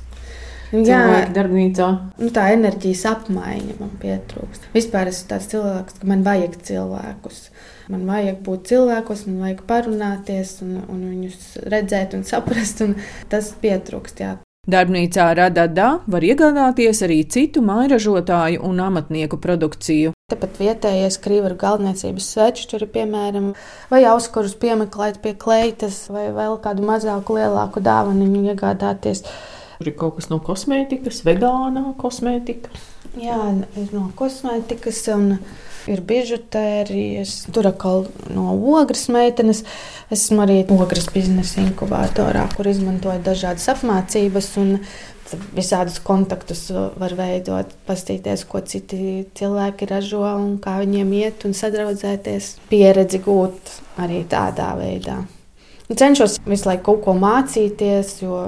Jā, 0.73 1.01
darbnīcā. 1.35 1.89
Nu, 2.17 2.29
tā 2.33 2.47
enerģijas 2.55 3.03
apmaiņa 3.11 3.77
man 3.79 3.91
pietrūkst. 4.01 4.69
Vispār 4.73 5.11
esmu 5.11 5.29
tāds 5.29 5.51
cilvēks, 5.51 5.99
ka 6.01 6.09
man 6.09 6.25
vajag 6.25 6.57
cilvēkus. 6.65 7.43
Man 7.93 8.07
vajag 8.09 8.41
būt 8.45 8.71
cilvēkos, 8.71 9.27
man 9.29 9.43
vajag 9.45 9.61
parunāties 9.69 10.57
un, 10.65 10.79
un 10.89 11.05
viņus 11.11 11.53
redzēt 11.69 12.17
un 12.17 12.25
saprast. 12.25 12.81
Un 12.85 12.97
tas 13.31 13.53
pietrūkst. 13.61 14.25
Jā. 14.25 14.33
Darbnīcā 14.65 15.27
Radadā 15.37 15.89
var 16.09 16.25
iegādāties 16.25 17.03
arī 17.05 17.19
citu 17.29 17.61
mājražotāju 17.61 18.63
un 18.65 18.79
amatnieku 18.81 19.37
produkciju. 19.37 20.15
Tāpat 20.33 20.57
vietējais 20.57 21.19
krīvaru 21.21 21.53
galvniecības 21.61 22.29
svečuri, 22.33 22.87
piemēram, 22.89 23.51
vai 23.91 23.99
auskurus 24.09 24.55
piemeklēt 24.57 25.19
pie 25.21 25.35
kleitas, 25.37 26.07
vai 26.09 26.31
vēl 26.33 26.57
kādu 26.63 26.81
mazāku, 26.87 27.37
lielāku 27.37 27.83
dāvanu 27.85 28.25
iegādāties. 28.49 29.21
Tur 29.77 29.91
ir 29.91 29.97
kaut 29.99 30.19
kas 30.19 30.29
no 30.31 30.39
kosmētikas, 30.43 31.23
vegānā 31.27 31.93
kosmētika. 31.99 32.71
Jā, 33.19 33.39
ir 33.79 33.91
no 33.95 34.09
kosmētikas 34.17 35.01
un 35.15 35.37
ir 35.91 36.01
bižutērijas, 36.05 37.35
tur 37.53 37.69
atkal 37.69 38.07
no 38.33 38.53
ogres 38.75 39.05
meitenes. 39.13 39.63
Esmu 40.13 40.43
arī 40.45 40.61
ogres 40.73 41.07
biznesa 41.13 41.61
inkubatorā, 41.63 42.47
kur 42.55 42.69
izmantoju 42.69 43.21
dažādas 43.25 43.67
apmācības 43.75 44.49
un 44.61 44.73
visādus 45.55 45.99
kontaktus 46.05 46.67
var 46.71 47.15
veidot, 47.17 47.71
pastīties, 47.87 48.45
ko 48.49 48.61
citi 48.61 49.25
cilvēki 49.37 49.89
ražo 49.89 50.25
un 50.25 50.57
kā 50.61 50.77
viņiem 50.83 51.15
iet 51.21 51.47
un 51.47 51.55
sadraudzēties, 51.57 52.55
pieredzi 52.69 53.21
gūt 53.25 53.79
arī 54.01 54.23
tādā 54.29 54.73
veidā. 54.79 55.23
Cenšos 55.85 56.39
visu 56.49 56.65
laiku 56.65 56.83
kaut 56.87 57.03
ko 57.05 57.13
mācīties, 57.21 58.15
jo 58.23 58.39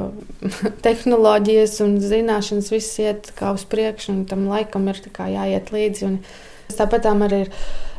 tehnoloģijas 0.85 1.75
un 1.85 1.99
zināšanas 2.01 2.71
viss 2.73 2.97
iet 3.03 3.29
kā 3.37 3.51
uz 3.53 3.65
priekšu, 3.69 4.09
un 4.15 4.23
tam 4.29 4.47
laikam 4.49 4.87
ir 4.89 5.03
jāiet 5.05 5.69
līdzi. 5.73 6.15
Tāpat 6.77 7.05
arī 7.11 7.43
ir 7.45 7.51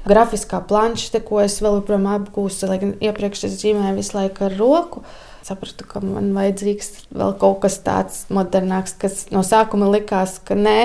grafiskā 0.09 0.59
planša, 0.67 1.23
ko 1.25 1.39
es 1.45 1.61
vēl 1.63 1.79
joprojām 1.79 2.09
apgūstu, 2.17 2.67
lai 2.67 2.81
gan 2.83 2.97
iepriekš 2.99 3.47
es 3.49 3.59
zīmēju 3.63 3.99
visu 4.01 4.19
laiku 4.19 4.49
ar 4.49 4.57
roku. 4.59 5.05
Sapratu, 5.47 5.87
ka 5.89 6.03
man 6.03 6.33
vajadzīgs 6.35 6.91
vēl 7.15 7.37
kaut 7.41 7.63
kas 7.63 7.79
tāds 7.87 8.25
modernāks, 8.35 8.97
kas 9.01 9.29
no 9.33 9.45
sākuma 9.47 9.87
likās, 9.95 10.41
ka 10.45 10.59
nē, 10.59 10.81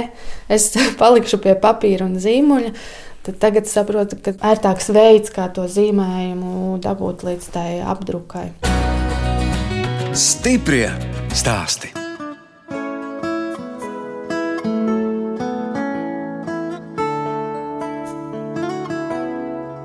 es 0.54 0.70
palikšu 1.02 1.42
pie 1.42 1.58
papīra 1.60 2.06
un 2.06 2.20
zīmuļa. 2.22 2.76
Tad 3.24 3.38
tagad 3.40 3.70
saprotu, 3.72 4.18
ka 4.20 4.34
ērtāks 4.52 4.90
veids, 4.92 5.32
kā 5.32 5.48
to 5.56 5.64
zīmējumu 5.72 6.76
dabūt 6.84 7.24
līdz 7.24 7.50
tai 7.56 7.68
apdrukai. 7.80 8.50
Stiprie 10.12 10.90
stāstī! 11.32 11.94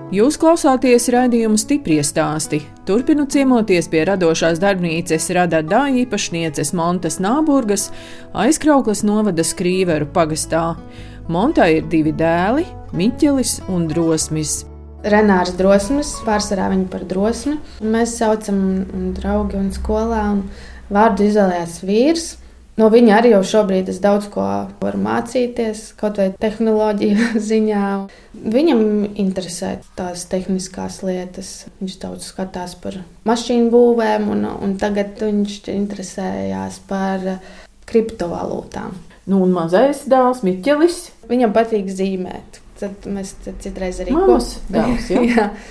Jūs 0.09 0.39
klausāties 0.41 1.05
raidījuma 1.15 1.61
stipri 1.61 2.01
stāstī. 2.03 2.63
Turpinu 2.89 3.27
ciemoties 3.31 3.87
pie 3.93 4.07
radošās 4.09 4.59
darbnīcas 4.59 5.29
Radadā 5.37 5.85
īpašnieces 6.03 6.73
Montes 6.75 7.21
Nāburgas 7.23 7.91
aizkrauklas 8.33 9.05
novada 9.07 9.45
Skrīveru 9.47 10.09
pagastā. 10.11 10.73
Montai 11.29 11.75
ir 11.77 11.89
divi 11.93 12.15
dēli- 12.17 12.63
Miķelis 12.97 13.59
un 13.69 13.83
Drosmis. 13.91 14.63
Renārs 15.05 15.53
drosmes, 15.59 16.15
pārsvarā 16.25 16.71
viņa 16.73 16.87
par 16.89 17.03
drosmi. 17.05 17.59
Mēs 17.85 18.15
saucam 18.17 19.13
draugi 19.13 19.59
un 19.59 19.69
skolā, 19.71 20.23
un 20.33 20.49
vārdu 20.89 21.27
izvēlējās 21.29 21.75
vīrs. 21.85 22.29
No 22.79 22.89
viņa 22.89 23.19
arī 23.19 23.33
jau 23.35 23.43
šobrīd 23.43 23.91
es 23.93 23.99
daudz 24.01 24.31
ko 24.33 24.47
varu 24.81 24.99
mācīties, 25.05 25.93
kaut 26.01 26.17
vai 26.17 26.31
tehnoloģiju 26.41 27.29
ziņā. 27.51 27.85
Viņam 28.33 28.83
interesē 29.21 29.75
tās 30.01 30.25
tehniskās 30.33 31.03
lietas. 31.03 31.67
Viņš 31.83 31.99
daudz 32.07 32.31
skatās 32.33 32.73
par 32.81 33.03
mašīnu 33.29 33.69
būvēm, 33.75 34.31
un, 34.33 34.49
un 34.49 34.79
tagad 34.81 35.21
viņš 35.21 35.61
interesējās 35.77 36.81
par 36.89 37.35
kriptovalūtām. 37.85 39.08
Nu, 39.29 39.43
un 39.45 39.53
mazais 39.53 40.05
dēls 40.09 40.45
Miķelis. 40.47 41.03
Viņam 41.29 41.53
patīk 41.57 41.91
zīmēt. 41.93 42.63
Tad 42.79 43.09
mēs 43.11 43.35
citreiz 43.61 43.99
arī 44.01 44.15
kopā 44.15 44.39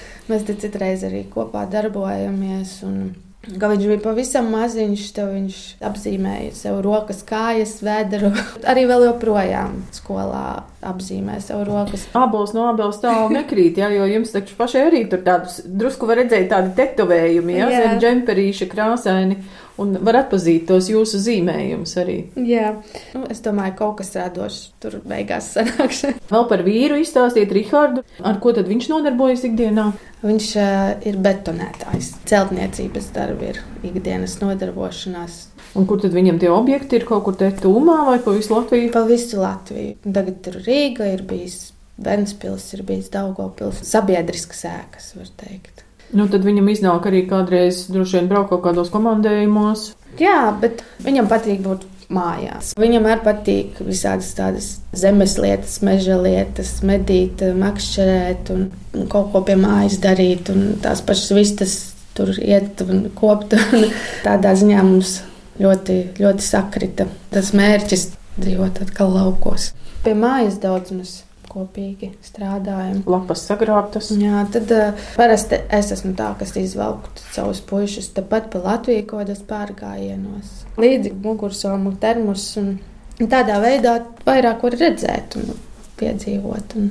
mēs 0.30 0.44
citreiz 0.50 1.06
arī 1.08 1.24
kopā 1.32 1.64
darbojamies. 1.72 2.82
Un, 2.88 3.00
Kad 3.48 3.72
viņš 3.72 3.86
bija 3.88 4.00
pavisam 4.04 4.50
maziņš, 4.52 5.04
tad 5.16 5.30
viņš 5.32 5.58
apzīmēja 5.88 6.50
sev 6.58 6.82
rokas, 6.84 7.22
kājas, 7.24 7.78
vēdru. 7.86 8.34
Arī 8.72 8.84
vēl 8.90 9.06
joprojām 9.06 9.78
skolā 9.96 10.66
apzīmē 10.84 11.38
sev 11.46 11.62
rokas. 11.70 12.04
Abos 12.18 12.52
no 12.58 12.66
abos 12.68 13.00
tālu 13.00 13.32
nekrīt, 13.32 13.80
jā, 13.80 13.88
jo 13.96 14.10
jums 14.12 14.36
taču 14.36 14.58
pašai 14.60 14.84
arī 14.90 15.06
tur 15.08 15.24
tādus 15.24 15.62
drusku 15.64 16.10
var 16.10 16.20
redzēt 16.26 16.50
tādi 16.52 16.76
tetovējumi, 16.82 17.56
jā, 17.56 17.70
jā. 17.72 17.86
zem 17.86 18.04
džemperīša 18.04 18.68
krāsaini 18.74 19.40
un 19.82 19.98
var 20.06 20.22
atpazīt 20.24 20.68
tos 20.70 20.90
jūsu 20.92 21.20
zīmējumus 21.24 21.96
arī. 22.02 22.18
Jā, 22.48 22.74
nu, 23.16 23.26
es 23.32 23.42
domāju, 23.46 23.76
ka 23.76 23.84
kaut 23.84 24.00
kas 24.02 24.14
radošs 24.18 24.60
tur 24.84 25.00
beigās 25.08 25.52
sanāks. 25.56 26.04
Vēl 26.34 26.48
par 26.50 26.64
vīru 26.66 27.00
izstāstiet 27.02 27.54
Rihardu. 27.56 28.04
Ar 28.26 28.42
ko 28.44 28.54
tad 28.58 28.70
viņš 28.70 28.90
nodarbojas 28.94 29.46
ikdienā? 29.48 29.92
Viņš 30.26 30.50
uh, 30.58 30.96
ir 31.08 31.20
betonētājs. 31.22 32.16
Celtniecības 32.30 33.12
darbi 33.16 33.54
ir 33.54 33.62
ikdienas 33.86 34.40
nodarbošanās. 34.42 35.40
Un 35.78 35.86
kur 35.86 36.02
tad 36.02 36.16
viņam 36.16 36.40
tie 36.42 36.50
objekti 36.50 36.98
ir? 36.98 37.06
Kaut 37.08 37.28
kur 37.28 37.38
te 37.38 37.52
tūmā 37.54 38.00
vai 38.08 38.18
pa 38.24 38.34
visu 38.34 38.56
Latviju? 38.56 38.92
Pa 38.96 39.04
visu 39.06 39.42
Latviju. 39.44 39.98
Tagad 40.06 40.50
ir 40.50 40.62
Rīga, 40.66 41.12
ir 41.14 41.26
bijis 41.28 41.68
Ventspils, 42.02 42.72
ir 42.78 42.86
bijis 42.88 43.12
Daugopils. 43.14 43.82
Sabiedriskas 43.86 44.64
ēkas, 44.70 45.12
var 45.18 45.30
teikt. 45.42 45.77
Nu, 46.16 46.30
tad 46.32 46.46
viņam 46.48 46.70
iznāk 46.72 47.10
arī 47.10 47.26
kādreiz 47.28 47.86
droši 47.92 48.20
vien 48.20 48.30
braukt 48.32 48.54
kaut 48.54 48.64
kādos 48.64 48.92
komandējumos. 48.94 49.92
Jā, 50.22 50.54
bet 50.62 50.84
viņam 51.04 51.28
patīk 51.30 51.60
būt 51.66 51.84
mājās. 52.14 52.72
Viņam 52.80 53.10
arī 53.10 53.24
patīk 53.26 53.82
visādas 53.84 54.32
tādas 54.38 54.70
zemes 54.96 55.36
lietas, 55.42 55.82
meža 55.84 56.16
lietas, 56.22 56.78
medīt, 56.88 57.44
makšķerēt 57.60 58.52
un, 58.56 58.66
kaut 59.12 59.34
ko 59.34 59.44
pie 59.48 59.58
mājas 59.60 60.00
darīt. 60.04 60.52
Tās 60.84 61.04
pašas 61.06 61.36
vistas 61.36 61.78
tur 62.18 62.32
iet 62.40 62.82
un 62.88 63.10
kopt. 63.18 63.58
Un 63.76 63.90
tādā 64.28 64.56
ziņā 64.58 64.88
mums 64.88 65.20
ļoti, 65.62 66.00
ļoti 66.22 66.46
sakrita 66.46 67.10
tas 67.34 67.54
mērķis 67.58 68.10
dzīvot 68.38 68.84
atkal 68.88 69.14
laukos. 69.18 69.72
Pie 70.06 70.16
mājas 70.18 70.60
daudz 70.64 70.94
mēs 70.96 71.16
kopīgi 71.50 72.12
strādājam. 72.26 73.04
Lapas 73.10 73.46
sagrābtas. 73.50 74.12
Jā, 74.18 74.44
tad 74.54 74.74
uh, 74.76 75.08
parasti 75.18 75.62
es 75.74 75.92
esmu 75.96 76.14
tā, 76.18 76.32
kas 76.40 76.56
izvelku 76.60 77.14
savus 77.34 77.62
puišus 77.68 78.12
tepat 78.18 78.52
pa 78.54 78.64
Latviju 78.64 79.06
kādos 79.12 79.44
pārgājienos. 79.48 80.66
Līdzi 80.82 81.14
mugursomu 81.24 81.96
termus 82.02 82.50
un 82.62 82.76
tādā 83.20 83.62
veidā 83.64 84.00
vairāk 84.28 84.68
var 84.68 84.78
redzēt. 84.82 85.40
Un 85.40 85.67
piedzīvot. 86.00 86.76
Un 86.80 86.90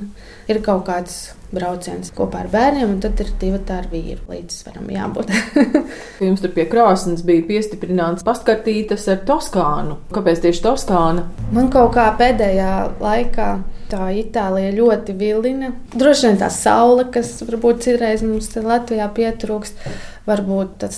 ir 0.51 0.61
kaut 0.65 0.85
kāds 0.87 1.19
brauciens 1.51 2.11
kopā 2.15 2.41
ar 2.43 2.49
bērniem, 2.51 2.89
un 2.95 2.99
tad 3.03 3.19
ir 3.23 3.31
divi 3.39 3.59
tā 3.67 3.79
ar 3.81 3.87
vīru 3.91 4.19
līdzsvaram 4.31 4.89
jābūt. 4.91 5.31
Jums 6.27 6.43
tur 6.43 6.53
pie 6.55 6.67
krāsnes 6.71 7.23
bija 7.27 7.45
piestiprināts 7.47 8.27
pastkartītes 8.27 9.07
ar 9.13 9.23
Toskānu. 9.27 10.01
Kāpēc 10.15 10.43
tieši 10.43 10.65
Toskāna? 10.65 11.27
Man 11.55 11.71
kaut 11.73 11.93
kā 11.95 12.09
pēdējā 12.19 12.73
laikā 12.99 13.49
tā 13.91 14.09
Itālija 14.19 14.73
ļoti 14.75 15.15
vilina. 15.17 15.71
Droši 15.95 16.27
vien 16.27 16.39
tā 16.41 16.49
saule, 16.53 17.07
kas 17.13 17.37
varbūt 17.47 17.85
citreiz 17.87 18.23
mums 18.25 18.51
Latvijā 18.55 19.07
pietrūkst. 19.15 19.87
Varbūt 20.27 20.71
tas 20.81 20.97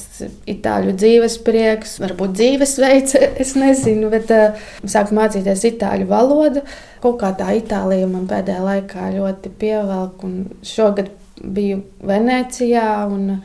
itāļu 0.49 0.95
dzīves 0.97 1.35
prieks, 1.45 1.99
varbūt 2.01 2.33
dzīvesveids, 2.39 3.13
es 3.43 3.53
nezinu, 3.59 4.09
bet 4.09 4.31
uh, 4.33 4.57
sāku 4.89 5.13
mācīties 5.19 5.67
itāļu 5.69 6.09
valodu. 6.09 6.65
Kaut 6.99 7.21
kā 7.21 7.31
tā 7.39 7.53
Itālija 7.55 8.09
man 8.11 8.27
pēdējā 8.27 8.59
laikā 8.65 9.09
ļoti 9.15 9.51
pievelk, 9.61 10.23
un 10.27 10.45
šogad 10.67 11.13
biju 11.39 11.81
Venecijā, 12.03 13.05
un 13.07 13.39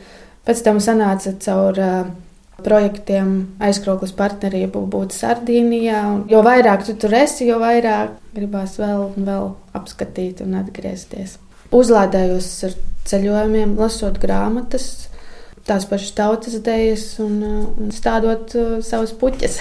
pēc 0.44 0.62
tam 0.66 0.80
sanāca 0.82 1.36
caur 1.44 1.78
uh, 1.78 2.08
projektiem 2.64 3.30
aizkrauklas 3.62 4.14
partnerību 4.16 4.84
būt 4.90 5.14
Sardīnijā. 5.16 6.02
Un 6.10 6.20
jo 6.30 6.42
vairāk 6.46 6.84
tu 6.86 6.96
tur 6.98 7.14
esi, 7.18 7.48
jo 7.48 7.60
vairāk 7.62 8.16
gribās 8.34 8.78
vēl 8.80 9.08
un 9.08 9.28
vēl 9.28 9.48
apskatīt 9.78 10.42
un 10.44 10.58
atgriezties. 10.60 11.38
Uzlādējos 11.74 12.50
ar 12.68 12.76
ceļojumiem, 13.10 13.74
lasot 13.78 14.18
grāmatas, 14.22 15.08
tās 15.64 15.86
pašas 15.88 16.12
tautas 16.16 16.58
idejas 16.58 17.06
un, 17.24 17.40
uh, 17.40 17.66
un 17.80 17.92
stādot 17.94 18.54
uh, 18.58 18.76
savus 18.84 19.14
puķus. 19.20 19.58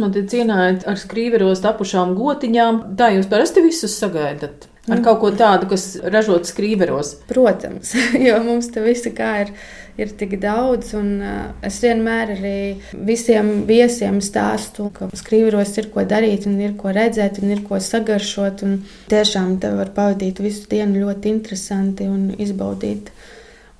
Man 0.00 0.12
te 0.16 0.24
cienājot 0.32 0.86
ar 0.88 1.00
skrīveros 1.00 1.62
tapušām 1.64 2.16
gotiņām, 2.18 2.84
tā 2.98 3.12
jūs 3.16 3.28
parasti 3.30 3.64
visus 3.64 3.98
sagaidat. 4.00 4.68
Ar 4.88 4.96
mm. 4.96 5.04
kaut 5.04 5.20
ko 5.22 5.28
tādu, 5.38 5.68
kas 5.70 5.92
ražots 6.02 6.50
skrīveros. 6.50 7.14
Protams, 7.28 7.92
jo 8.26 8.38
mums 8.42 8.72
te 8.74 8.82
visi 8.82 9.12
kā 9.14 9.28
ir, 9.44 9.52
ir 10.00 10.14
tik 10.18 10.38
daudz. 10.42 10.94
Un, 10.98 11.12
uh, 11.20 11.44
es 11.68 11.76
vienmēr 11.84 12.32
arī 12.38 12.56
visiem 12.96 13.52
viesiem 13.68 14.22
stāstu, 14.24 14.88
ka 14.96 15.10
skrīveros 15.20 15.76
ir 15.78 15.90
ko 15.92 16.06
darīt, 16.08 16.48
un 16.50 16.56
ir 16.64 16.74
ko 16.80 16.96
redzēt, 16.96 17.38
un 17.44 17.52
ir 17.54 17.62
ko 17.68 17.78
sagaršot. 17.78 18.64
Tiešām 19.12 19.60
te 19.60 19.70
var 19.76 19.92
pavadīt 19.94 20.40
visu 20.42 20.64
dienu 20.72 21.04
ļoti 21.04 21.30
interesanti 21.36 22.08
un 22.08 22.32
izbaudīt 22.40 23.12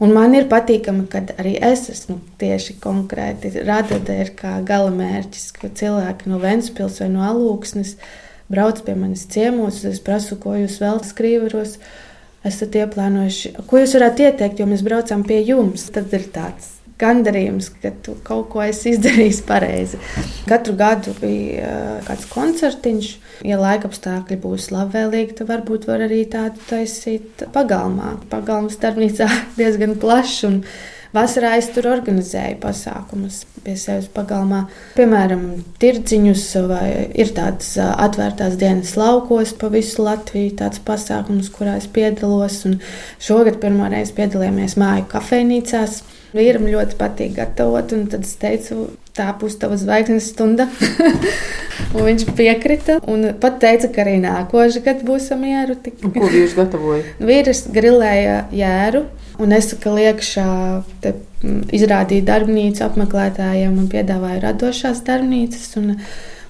Un 0.02 0.10
man 0.16 0.34
ir 0.34 0.48
patīkami, 0.50 1.04
ka 1.10 1.20
arī 1.38 1.52
es 1.62 1.84
esmu 1.92 2.16
tieši 2.40 2.74
konkrēti 2.82 3.52
radīta 3.62 4.16
ir 4.18 4.32
kā 4.34 4.56
galamērķis, 4.66 5.46
ka 5.60 5.70
cilvēki 5.78 6.32
no 6.32 6.40
Ventspils 6.42 6.98
vai 7.04 7.08
no 7.12 7.22
Alūksnes 7.28 7.94
brauc 8.50 8.82
pie 8.82 8.96
manis 8.98 9.28
ciemos, 9.30 9.84
es 9.86 10.02
prasu, 10.02 10.40
ko 10.42 10.56
jūs 10.58 10.80
vēl 10.82 10.98
skrīveros. 11.06 11.78
Esat 12.42 12.74
ieplānojuši, 12.74 13.54
ko 13.70 13.78
jūs 13.78 13.94
varētu 13.94 14.26
ieteikt, 14.26 14.58
jo 14.58 14.66
mēs 14.66 14.82
braucam 14.82 15.22
pie 15.22 15.38
jums. 15.46 15.86
Tad 15.94 16.10
ir 16.18 16.26
tāds 16.34 16.81
gandarījums, 17.02 17.72
ka 17.82 17.92
tu 18.04 18.14
kaut 18.26 18.48
ko 18.54 18.62
esi 18.64 18.94
izdarījis 18.94 19.42
pareizi. 19.48 20.00
Katru 20.48 20.76
gadu 20.78 21.14
bija 21.20 22.00
kāds 22.06 22.30
koncertiņš. 22.32 23.12
Ja 23.48 23.58
laika 23.58 23.90
apstākļi 23.90 24.38
būs 24.42 24.70
labvēlīgi, 24.70 25.36
tad 25.40 25.50
varbūt 25.50 25.88
var 25.90 26.06
arī 26.06 26.22
tādu 26.30 26.62
taisīt 26.70 27.46
pagalmā. 27.54 28.16
Pagalmas 28.32 28.78
darbnīcā 28.82 29.28
diezgan 29.60 29.98
plašs. 30.02 30.44
Vasarā 31.12 31.58
es 31.60 31.66
tur 31.74 31.90
organizēju 31.90 32.56
pasākumus 32.62 33.42
pie 33.62 33.74
sevis 33.76 34.06
pagalmā. 34.14 34.62
Piemēram, 34.96 35.42
tirdziņus 35.82 36.44
vai 36.70 36.86
ir 37.12 37.34
tādas 37.36 37.74
atvērtās 37.82 38.56
dienas 38.60 38.94
laukos 38.96 39.52
pa 39.60 39.68
visu 39.74 40.06
Latviju, 40.06 40.54
tāds 40.62 40.80
pasākums, 40.86 41.52
kurā 41.52 41.76
es 41.82 41.90
piedalos. 41.92 42.62
Un 42.68 42.78
šogad 43.20 43.60
pirmo 43.60 43.90
reizi 43.92 44.16
piedalījāmies 44.16 44.78
māju 44.80 45.04
kafejnīcās. 45.12 46.00
Vīram 46.32 46.64
ļoti 46.64 46.96
patīk 46.96 47.34
gatavot, 47.36 47.92
un 47.92 48.06
tad 48.08 48.24
es 48.24 48.36
teicu, 48.40 48.86
tā 49.12 49.26
būs 49.36 49.58
tava 49.60 49.76
zvaigznes 49.76 50.30
stunda. 50.32 50.68
viņš 51.92 52.24
piekrita 52.36 52.98
un 53.10 53.34
pat 53.40 53.58
teica, 53.60 53.90
ka 53.92 54.04
arī 54.04 54.16
nākošais 54.22 54.80
gads 54.84 55.04
būs 55.04 55.28
mieru. 55.36 55.76
Tik... 55.76 56.00
Ko 56.14 56.30
viņš 56.32 56.56
gatavoja? 56.56 57.04
Vīrs 57.28 57.66
grilēja 57.74 58.46
jēru. 58.56 59.04
Un 59.42 59.52
es 59.56 59.70
kā 59.80 59.92
liekšā 59.92 60.48
te, 61.04 61.14
izrādīju 61.74 62.24
darbnīcu 62.28 62.84
apmeklētājiem 62.86 63.76
un 63.80 63.88
piedāvāju 63.92 64.42
radošās 64.44 65.04
darbnīcas. 65.06 65.72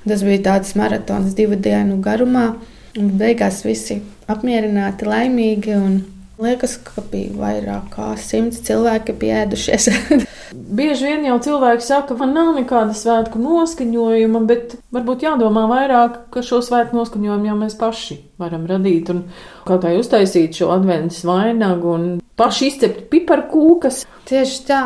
Tas 0.02 0.24
bija 0.26 0.46
tāds 0.50 0.74
maratons 0.78 1.34
divu 1.38 1.58
dienu 1.58 1.98
garumā. 2.02 2.52
Un 2.98 3.14
beigās 3.18 3.62
visi 3.64 4.02
apmierināti, 4.30 5.06
laimīgi. 5.08 5.78
Un 5.78 6.02
Liekas, 6.42 6.74
ka 6.82 7.02
bija 7.12 7.36
vairāk 7.38 7.92
kā 7.92 8.12
simts 8.18 8.62
cilvēki 8.66 9.14
pieēdušies. 9.20 9.88
Bieži 10.78 11.06
vien 11.06 11.26
jau 11.28 11.36
cilvēki 11.44 11.84
saka, 11.86 12.08
ka 12.10 12.16
man 12.18 12.34
nav 12.36 12.50
nekāda 12.56 12.96
svētku 12.96 13.40
noskaņojuma, 13.40 14.42
bet 14.48 14.74
varbūt 14.94 15.24
jādomā 15.28 15.64
vairāk, 15.70 16.18
ka 16.34 16.42
šo 16.44 16.58
svētku 16.64 16.98
noskaņojumu 16.98 17.48
jau 17.48 17.56
mēs 17.60 17.78
paši 17.80 18.18
varam 18.42 18.66
radīt 18.68 19.12
un 19.14 19.22
kaut 19.68 19.84
kā 19.84 19.94
uztaisīt 19.96 20.58
šo 20.58 20.72
adventus 20.74 21.22
vainagu 21.28 21.94
un 21.94 22.06
paši 22.40 22.72
izcept 22.72 23.06
piparkūkas. 23.12 24.02
Tieši 24.28 24.62
tā. 24.66 24.82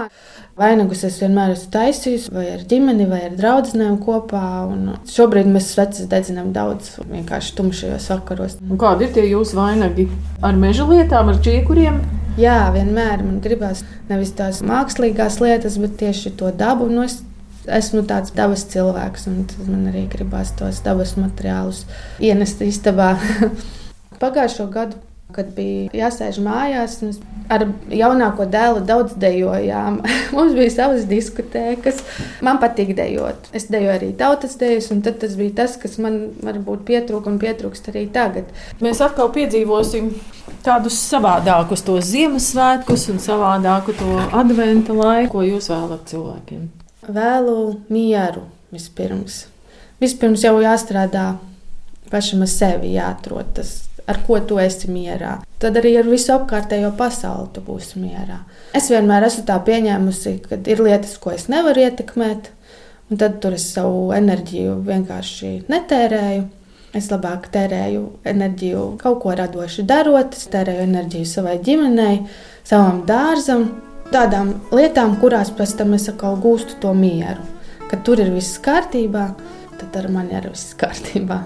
Vainagus 0.56 1.02
es 1.04 1.18
vienmēr 1.20 1.50
esmu 1.52 1.68
taisījis, 1.74 2.30
vai 2.32 2.46
ar 2.54 2.62
ģimeni, 2.64 3.04
vai 3.10 3.18
ar 3.26 3.34
draugiem 3.36 3.98
kopā. 4.00 4.40
Šobrīd 5.12 5.50
mēs 5.52 5.66
sveces 5.74 6.08
dedzinām 6.08 6.48
daudz, 6.54 6.94
vienkārši 7.10 7.52
tumšajos 7.58 8.06
vakaros. 8.14 8.54
Un 8.64 8.80
kādi 8.80 9.04
ir 9.04 9.12
tie 9.12 9.26
jūsu 9.28 9.58
vainagi? 9.58 10.06
Ar 10.40 10.56
meža 10.56 10.86
lietām, 10.88 11.28
ar 11.28 11.42
čiekuriem? 11.44 12.00
Jā, 12.40 12.70
vienmēr 12.72 13.20
man 13.20 13.42
gribās 13.44 13.82
nevis 14.08 14.32
tās 14.38 14.62
mākslīgās 14.64 15.36
lietas, 15.44 15.76
bet 15.82 15.98
tieši 16.00 16.32
to 16.40 16.48
dabu. 16.56 16.88
Nu, 16.88 17.04
es 17.04 17.18
esmu 17.68 18.06
tāds 18.08 18.32
dabas 18.32 18.64
cilvēks, 18.72 19.28
un 19.28 19.44
man 19.68 19.90
arī 19.92 20.06
gribās 20.08 20.56
tos 20.56 20.80
dabas 20.86 21.18
materiālus 21.20 21.84
ienest 22.16 22.64
istabā. 22.64 23.18
Pagājušo 24.24 24.70
gadu 24.72 25.04
kad 25.36 25.52
bija 25.56 25.90
jāsēž 25.96 26.38
mājās. 26.44 27.00
Ar 27.52 27.62
jaunāko 27.94 28.46
dēlu 28.50 28.80
daudz 28.86 29.14
dejojām. 29.22 30.00
Mums 30.36 30.56
bija 30.56 30.72
savas 30.74 31.06
diskotēkas. 31.10 32.02
Man 32.46 32.58
patīk 32.62 32.94
dejot. 32.98 33.50
Es 33.56 33.68
dejoju 33.70 33.92
arī 33.94 34.10
tautas 34.18 34.56
dejas, 34.60 34.90
un 34.94 35.04
tas 35.06 35.36
bija 35.38 35.54
tas, 35.62 35.76
kas 35.80 35.96
man 36.02 36.18
varbūt 36.42 36.82
pietrūka 36.88 37.30
un 37.30 37.38
pietrūkst 37.42 37.92
arī 37.92 38.06
tagad. 38.12 38.50
Mēs 38.82 39.02
atkal 39.04 39.30
piedzīvosim 39.34 40.10
tādus 40.66 40.98
savādākus 41.06 41.84
to 41.86 41.98
Ziemassvētkus 42.02 43.08
un 43.12 43.22
savādāku 43.22 43.94
to 43.96 44.18
adventa 44.34 44.96
laiku, 44.96 45.36
ko 45.38 45.46
jūs 45.46 45.70
vēlat 45.70 46.06
cilvēkiem. 46.10 46.68
Vēlu 47.06 47.58
mieru 47.92 48.48
vispirms. 48.74 49.44
Vispirms 50.02 50.42
jau 50.44 50.58
jāstrādā 50.60 51.36
pašam 52.10 52.42
ar 52.44 52.50
sevi, 52.50 52.96
jāatrod 52.96 53.54
tas 53.56 53.85
ar 54.06 54.20
ko 54.26 54.38
tu 54.40 54.58
esi 54.62 54.90
mierā. 54.92 55.36
Tad 55.62 55.78
arī 55.80 55.96
ar 56.00 56.08
visu 56.10 56.32
apkārtējo 56.34 56.92
pasauli 56.98 57.48
tu 57.54 57.62
būsi 57.66 58.00
mierā. 58.02 58.42
Es 58.76 58.90
vienmēr 58.92 59.26
esmu 59.28 59.46
tā 59.48 59.56
pieņēmusi, 59.66 60.36
ka 60.46 60.60
ir 60.68 60.82
lietas, 60.84 61.16
ko 61.22 61.32
es 61.34 61.48
nevaru 61.52 61.86
ietekmēt, 61.86 62.50
un 63.10 63.20
tad 63.22 63.40
tur 63.42 63.56
es 63.56 63.66
savu 63.72 64.10
enerģiju 64.16 64.78
vienkārši 64.86 65.56
netērēju. 65.72 66.46
Es 66.96 67.10
labāk 67.12 67.50
tērēju 67.52 68.04
enerģiju 68.30 68.84
kaut 69.02 69.18
ko 69.24 69.34
radoši 69.36 69.84
darot, 69.88 70.32
es 70.38 70.46
tērēju 70.52 70.86
enerģiju 70.86 71.28
savai 71.28 71.58
ģimenei, 71.66 72.22
savam 72.64 73.02
dārzam, 73.08 73.66
tādām 74.14 74.54
lietām, 74.72 75.18
kurās 75.20 75.52
pēc 75.52 75.76
tam 75.82 75.92
es 75.98 76.08
atkal 76.12 76.40
gūstu 76.40 76.80
to 76.80 76.94
mieru. 76.96 77.44
Kad 77.90 78.06
tur 78.06 78.22
ir 78.22 78.32
viss 78.34 78.56
kārtībā, 78.64 79.28
tad 79.76 80.00
ar 80.00 80.10
mani 80.14 80.38
ir 80.40 80.48
viss 80.54 80.72
kārtībā. 80.80 81.42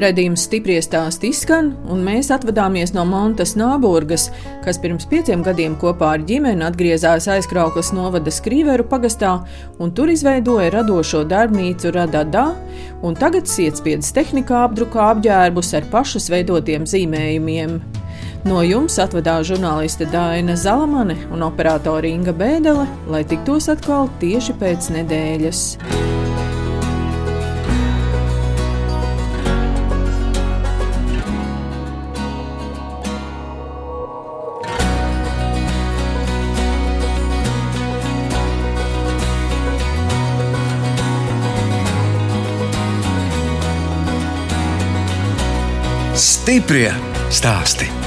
Redījums 0.00 0.46
stipri 0.46 0.78
stāst 0.80 1.24
izskan, 1.28 1.74
un 1.92 2.00
mēs 2.06 2.30
atvadāmies 2.32 2.94
no 2.94 3.02
Montes 3.04 3.52
Nāburgas, 3.58 4.28
kas 4.64 4.78
pirms 4.80 5.04
pieciem 5.10 5.42
gadiem 5.44 5.74
kopā 5.80 6.14
ar 6.14 6.24
ģimeni 6.24 6.64
atgriezās 6.64 7.26
aizkrauklas 7.28 7.90
novada 7.92 8.32
Skrīveru 8.32 8.86
pagastā 8.88 9.34
un 9.78 9.92
tur 9.92 10.12
izveidoja 10.12 10.70
radošo 10.78 11.20
darbnīcu 11.28 11.92
Radadā, 11.96 12.46
un 13.04 13.18
tagad 13.18 13.50
sietspiedas 13.50 14.14
tehnikā 14.16 14.64
apdrukā 14.70 15.10
apģērbus 15.16 15.74
ar 15.76 15.90
pašas 15.92 16.30
veidotiem 16.32 16.88
zīmējumiem. 16.88 17.76
No 18.48 18.62
jums 18.64 18.96
atvadās 19.02 19.50
žurnāliste 19.50 20.08
Dāna 20.08 20.56
Zalamane 20.56 21.18
un 21.28 21.44
operātore 21.44 22.08
Inga 22.08 22.32
Bēdelē, 22.32 22.88
lai 23.12 23.20
tiktos 23.28 23.68
atkal 23.68 24.08
tieši 24.22 24.56
pēc 24.62 24.94
nedēļas. 24.96 26.19
Stiprie 46.40 46.88
stāsti. 47.28 47.99